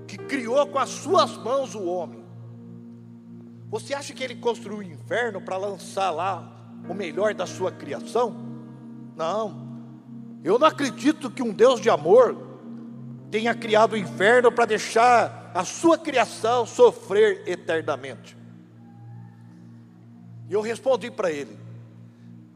que 0.07 0.18
criou 0.18 0.66
com 0.66 0.80
as 0.80 0.89
suas 0.89 1.38
mãos 1.38 1.76
o 1.76 1.86
homem, 1.86 2.26
você 3.70 3.93
acha 3.93 4.11
que 4.11 4.24
ele 4.24 4.38
construiu 4.38 4.80
o 4.80 4.84
inferno 4.84 5.39
para 5.39 5.55
lançar 5.55 6.09
lá 6.09 6.51
o 6.89 6.95
melhor 6.95 7.36
da 7.36 7.45
sua 7.45 7.72
criação? 7.72 8.36
Não. 9.16 9.68
Eu 10.43 10.57
não 10.57 10.66
acredito 10.66 11.30
que 11.30 11.43
um 11.43 11.53
Deus 11.53 11.80
de 11.80 11.91
amor 11.91 12.36
tenha 13.30 13.53
criado 13.53 13.93
o 13.93 13.97
inferno 13.97 14.51
para 14.51 14.66
deixar 14.66 15.51
a 15.53 15.63
sua 15.63 15.95
criação 15.95 16.66
sofrer 16.66 17.43
eternamente. 17.45 18.44
E 20.49 20.53
eu 20.53 20.61
respondi 20.61 21.09
para 21.09 21.31
ele: 21.31 21.57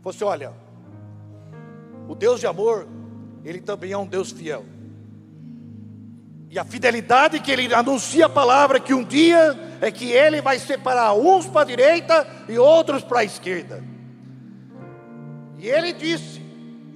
Você 0.02 0.18
assim, 0.18 0.26
olha, 0.26 0.54
o 2.08 2.16
Deus 2.16 2.40
de 2.40 2.48
amor, 2.48 2.88
ele 3.44 3.62
também 3.62 3.92
é 3.92 3.98
um 3.98 4.06
Deus 4.06 4.32
fiel. 4.32 4.66
E 6.50 6.58
a 6.58 6.66
fidelidade 6.66 7.40
que 7.40 7.52
ele 7.52 7.74
anuncia 7.74 8.26
a 8.26 8.30
palavra 8.30 8.80
que 8.80 8.94
um 8.94 9.04
dia 9.04 9.56
é 9.82 9.92
que 9.92 10.12
ele 10.12 10.42
vai 10.42 10.58
separar 10.58 11.14
uns 11.14 11.46
para 11.46 11.62
a 11.62 11.66
direita 11.66 12.28
e 12.48 12.58
outros 12.58 13.04
para 13.04 13.20
a 13.20 13.24
esquerda. 13.24 13.84
E 15.60 15.70
ele 15.70 15.94
disse: 15.94 16.42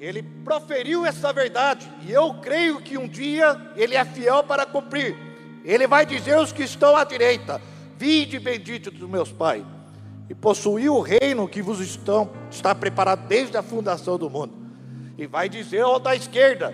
ele 0.03 0.21
proferiu 0.21 1.05
essa 1.05 1.31
verdade, 1.31 1.89
e 2.05 2.11
eu 2.11 2.33
creio 2.41 2.81
que 2.81 2.97
um 2.97 3.07
dia 3.07 3.71
ele 3.73 3.95
é 3.95 4.03
fiel 4.03 4.43
para 4.43 4.65
cumprir. 4.65 5.15
Ele 5.63 5.87
vai 5.87 6.05
dizer 6.05 6.33
aos 6.33 6.51
que 6.51 6.63
estão 6.63 6.97
à 6.97 7.05
direita: 7.05 7.61
Vinde 7.97 8.37
bendito 8.37 8.91
dos 8.91 9.09
meus 9.09 9.31
pais, 9.31 9.63
e 10.30 10.36
possuí 10.36 10.89
o 10.89 11.01
reino 11.01 11.47
que 11.47 11.61
vos 11.61 11.80
estão, 11.80 12.30
está 12.49 12.74
preparado 12.74 13.28
desde 13.28 13.57
a 13.57 13.63
fundação 13.63 14.17
do 14.17 14.30
mundo. 14.30 14.53
E 15.17 15.28
vai 15.28 15.49
dizer 15.49 15.82
ao 15.82 15.99
da 15.99 16.15
esquerda: 16.15 16.74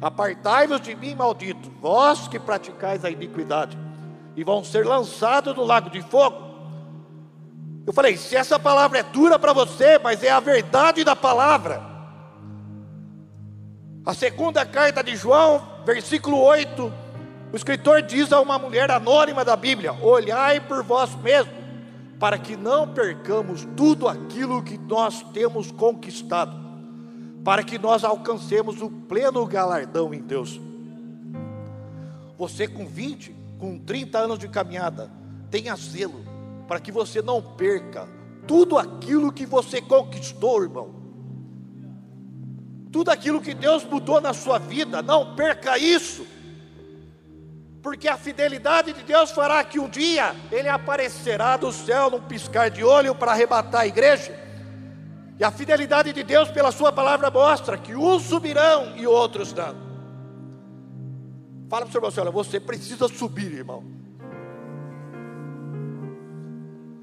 Apartai-vos 0.00 0.80
de 0.80 0.94
mim, 0.94 1.14
maldito, 1.14 1.70
vós 1.80 2.28
que 2.28 2.38
praticais 2.38 3.04
a 3.04 3.10
iniquidade, 3.10 3.78
e 4.36 4.44
vão 4.44 4.64
ser 4.64 4.86
lançados 4.86 5.54
no 5.56 5.64
lago 5.64 5.90
de 5.90 6.02
fogo. 6.02 6.44
Eu 7.86 7.92
falei: 7.92 8.16
se 8.16 8.36
essa 8.36 8.58
palavra 8.58 8.98
é 8.98 9.02
dura 9.02 9.38
para 9.38 9.52
você, 9.52 9.98
mas 9.98 10.22
é 10.22 10.30
a 10.30 10.40
verdade 10.40 11.04
da 11.04 11.14
palavra. 11.14 11.82
A 14.06 14.12
segunda 14.12 14.66
carta 14.66 15.02
de 15.02 15.16
João, 15.16 15.62
versículo 15.84 16.38
8, 16.38 16.92
o 17.52 17.56
escritor 17.56 18.02
diz 18.02 18.32
a 18.32 18.40
uma 18.40 18.58
mulher 18.58 18.90
anônima 18.90 19.44
da 19.44 19.56
Bíblia: 19.56 19.92
Olhai 19.92 20.60
por 20.60 20.82
vós 20.82 21.14
mesmos, 21.16 21.63
para 22.18 22.38
que 22.38 22.56
não 22.56 22.92
percamos 22.92 23.66
tudo 23.76 24.08
aquilo 24.08 24.62
que 24.62 24.78
nós 24.78 25.22
temos 25.32 25.70
conquistado. 25.70 26.64
para 27.44 27.62
que 27.62 27.78
nós 27.78 28.04
alcancemos 28.04 28.80
o 28.80 28.88
pleno 28.88 29.44
galardão 29.44 30.14
em 30.14 30.20
Deus. 30.22 30.58
Você 32.38 32.66
com 32.66 32.86
20, 32.86 33.36
com 33.58 33.78
30 33.78 34.18
anos 34.18 34.38
de 34.38 34.48
caminhada, 34.48 35.10
tenha 35.50 35.76
zelo, 35.76 36.24
para 36.66 36.80
que 36.80 36.90
você 36.90 37.20
não 37.20 37.42
perca 37.42 38.08
tudo 38.46 38.78
aquilo 38.78 39.32
que 39.32 39.46
você 39.46 39.80
conquistou, 39.80 40.62
irmão. 40.62 40.94
Tudo 42.90 43.10
aquilo 43.10 43.40
que 43.40 43.54
Deus 43.54 43.84
mudou 43.84 44.20
na 44.20 44.32
sua 44.32 44.58
vida, 44.58 45.02
não 45.02 45.34
perca 45.34 45.76
isso. 45.76 46.26
Porque 47.84 48.08
a 48.08 48.16
fidelidade 48.16 48.94
de 48.94 49.02
Deus 49.02 49.30
fará 49.30 49.62
que 49.62 49.78
um 49.78 49.86
dia 49.86 50.34
Ele 50.50 50.70
aparecerá 50.70 51.58
do 51.58 51.70
céu 51.70 52.08
num 52.08 52.18
piscar 52.18 52.70
de 52.70 52.82
olho 52.82 53.14
para 53.14 53.32
arrebatar 53.32 53.82
a 53.82 53.86
igreja. 53.86 54.34
E 55.38 55.44
a 55.44 55.50
fidelidade 55.50 56.10
de 56.10 56.22
Deus 56.22 56.50
pela 56.50 56.72
Sua 56.72 56.90
palavra 56.90 57.30
mostra 57.30 57.76
que 57.76 57.94
uns 57.94 58.22
subirão 58.22 58.96
e 58.96 59.06
outros 59.06 59.52
não. 59.52 59.76
Fala 61.68 61.84
para 61.84 61.88
o 61.88 61.92
seu 61.92 61.98
irmão, 61.98 62.12
olha, 62.16 62.30
você 62.30 62.58
precisa 62.58 63.06
subir, 63.06 63.52
irmão. 63.52 63.84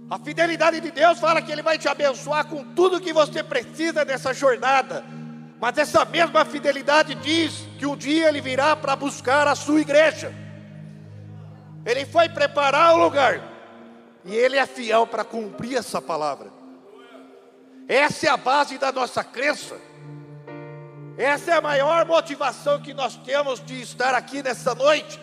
A 0.09 0.17
fidelidade 0.17 0.81
de 0.81 0.89
Deus 0.89 1.19
fala 1.19 1.43
que 1.43 1.51
Ele 1.51 1.61
vai 1.61 1.77
te 1.77 1.87
abençoar 1.87 2.45
com 2.45 2.63
tudo 2.73 2.99
que 2.99 3.13
você 3.13 3.43
precisa 3.43 4.03
nessa 4.03 4.33
jornada. 4.33 5.05
Mas 5.59 5.77
essa 5.77 6.03
mesma 6.05 6.43
fidelidade 6.43 7.13
diz 7.13 7.67
que 7.77 7.85
um 7.85 7.95
dia 7.95 8.29
Ele 8.29 8.41
virá 8.41 8.75
para 8.75 8.95
buscar 8.95 9.47
a 9.47 9.53
sua 9.53 9.79
igreja. 9.79 10.40
Ele 11.85 12.05
foi 12.05 12.29
preparar 12.29 12.93
o 12.93 13.03
lugar. 13.03 13.41
E 14.23 14.35
Ele 14.35 14.57
é 14.57 14.65
fiel 14.65 15.07
para 15.07 15.23
cumprir 15.23 15.77
essa 15.77 16.01
palavra. 16.01 16.51
Essa 17.87 18.27
é 18.27 18.29
a 18.29 18.37
base 18.37 18.77
da 18.77 18.91
nossa 18.91 19.23
crença. 19.23 19.77
Essa 21.17 21.51
é 21.51 21.53
a 21.55 21.61
maior 21.61 22.05
motivação 22.05 22.79
que 22.81 22.93
nós 22.93 23.15
temos 23.17 23.63
de 23.63 23.81
estar 23.81 24.13
aqui 24.13 24.41
nessa 24.41 24.73
noite. 24.75 25.19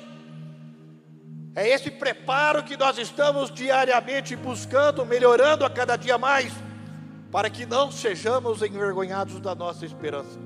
É 1.55 1.69
esse 1.69 1.91
preparo 1.91 2.63
que 2.63 2.77
nós 2.77 2.99
estamos 2.99 3.51
diariamente 3.51 4.37
buscando, 4.37 5.05
melhorando 5.07 5.65
a 5.65 5.71
cada 5.71 5.97
dia 5.97 6.19
mais, 6.19 6.53
para 7.33 7.49
que 7.49 7.67
não 7.67 7.91
sejamos 7.91 8.63
envergonhados 8.63 9.41
da 9.41 9.55
nossa 9.55 9.85
esperança. 9.85 10.39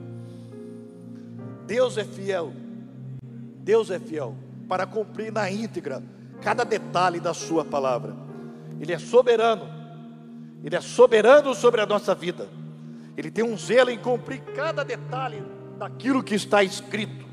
Deus 1.66 1.98
é 1.98 2.04
fiel, 2.04 2.52
Deus 3.62 3.90
é 3.90 3.98
fiel 3.98 4.36
para 4.72 4.86
cumprir 4.86 5.30
na 5.30 5.50
íntegra 5.50 6.02
cada 6.40 6.64
detalhe 6.64 7.20
da 7.20 7.34
Sua 7.34 7.62
palavra. 7.62 8.16
Ele 8.80 8.90
é 8.90 8.98
soberano, 8.98 9.68
Ele 10.64 10.74
é 10.74 10.80
soberano 10.80 11.54
sobre 11.54 11.82
a 11.82 11.84
nossa 11.84 12.14
vida. 12.14 12.48
Ele 13.14 13.30
tem 13.30 13.44
um 13.44 13.54
zelo 13.54 13.90
em 13.90 13.98
cumprir 13.98 14.40
cada 14.56 14.82
detalhe 14.82 15.42
daquilo 15.78 16.22
que 16.22 16.34
está 16.34 16.64
escrito. 16.64 17.26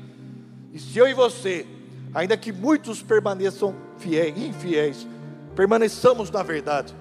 E 0.70 0.78
se 0.78 0.98
eu 0.98 1.08
e 1.08 1.14
você 1.14 1.66
ainda 2.12 2.36
que 2.36 2.52
muitos 2.52 3.00
permaneçam 3.02 3.74
fiéis, 3.96 4.36
infiéis, 4.36 5.08
permaneçamos 5.56 6.30
na 6.30 6.42
verdade. 6.42 6.94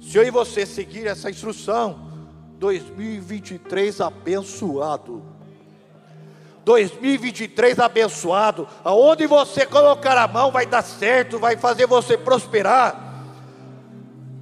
Se 0.00 0.18
eu 0.18 0.24
e 0.24 0.30
você 0.32 0.66
seguir 0.66 1.06
essa 1.06 1.30
instrução, 1.30 2.10
2023 2.58 4.00
abençoado. 4.00 5.22
2023 6.66 7.78
abençoado. 7.78 8.66
Aonde 8.82 9.24
você 9.24 9.64
colocar 9.64 10.18
a 10.18 10.26
mão 10.26 10.50
vai 10.50 10.66
dar 10.66 10.82
certo, 10.82 11.38
vai 11.38 11.56
fazer 11.56 11.86
você 11.86 12.18
prosperar. 12.18 13.04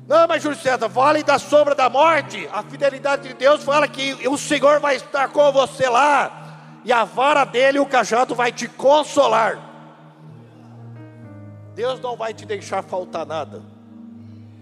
Não, 0.09 0.27
mas 0.27 0.43
Júlio 0.43 0.59
César, 0.59 0.89
vale 0.89 1.22
da 1.22 1.39
sombra 1.39 1.75
da 1.75 1.91
morte. 1.91 2.49
A 2.51 2.62
fidelidade 2.62 3.29
de 3.29 3.35
Deus 3.35 3.62
fala 3.62 3.87
que 3.87 4.27
o 4.27 4.39
Senhor 4.39 4.81
vai 4.81 4.97
estar 4.97 5.29
com 5.29 5.53
você 5.53 5.87
lá 5.87 6.81
e 6.83 6.91
a 6.91 7.05
vara 7.05 7.45
dele, 7.45 7.79
o 7.79 7.85
cajado, 7.85 8.35
vai 8.35 8.51
te 8.51 8.68
consolar. 8.68 9.59
Deus 11.75 12.01
não 12.01 12.16
vai 12.16 12.33
te 12.33 12.47
deixar 12.47 12.83
faltar 12.83 13.27
nada. 13.27 13.62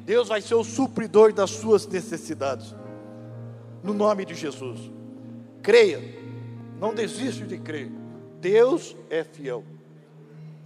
Deus 0.04 0.26
vai 0.26 0.40
ser 0.40 0.56
o 0.56 0.64
supridor 0.64 1.32
das 1.32 1.50
suas 1.50 1.86
necessidades. 1.86 2.74
No 3.84 3.94
nome 3.94 4.24
de 4.24 4.34
Jesus. 4.34 4.80
Creia. 5.62 6.21
Não 6.82 6.92
desiste 6.92 7.44
de 7.44 7.58
crer. 7.58 7.92
Deus 8.40 8.96
é 9.08 9.22
fiel. 9.22 9.62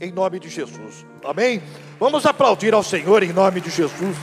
Em 0.00 0.10
nome 0.10 0.40
de 0.40 0.48
Jesus. 0.48 1.04
Amém? 1.22 1.62
Vamos 2.00 2.24
aplaudir 2.24 2.72
ao 2.72 2.82
Senhor 2.82 3.22
em 3.22 3.34
nome 3.34 3.60
de 3.60 3.68
Jesus. 3.68 4.16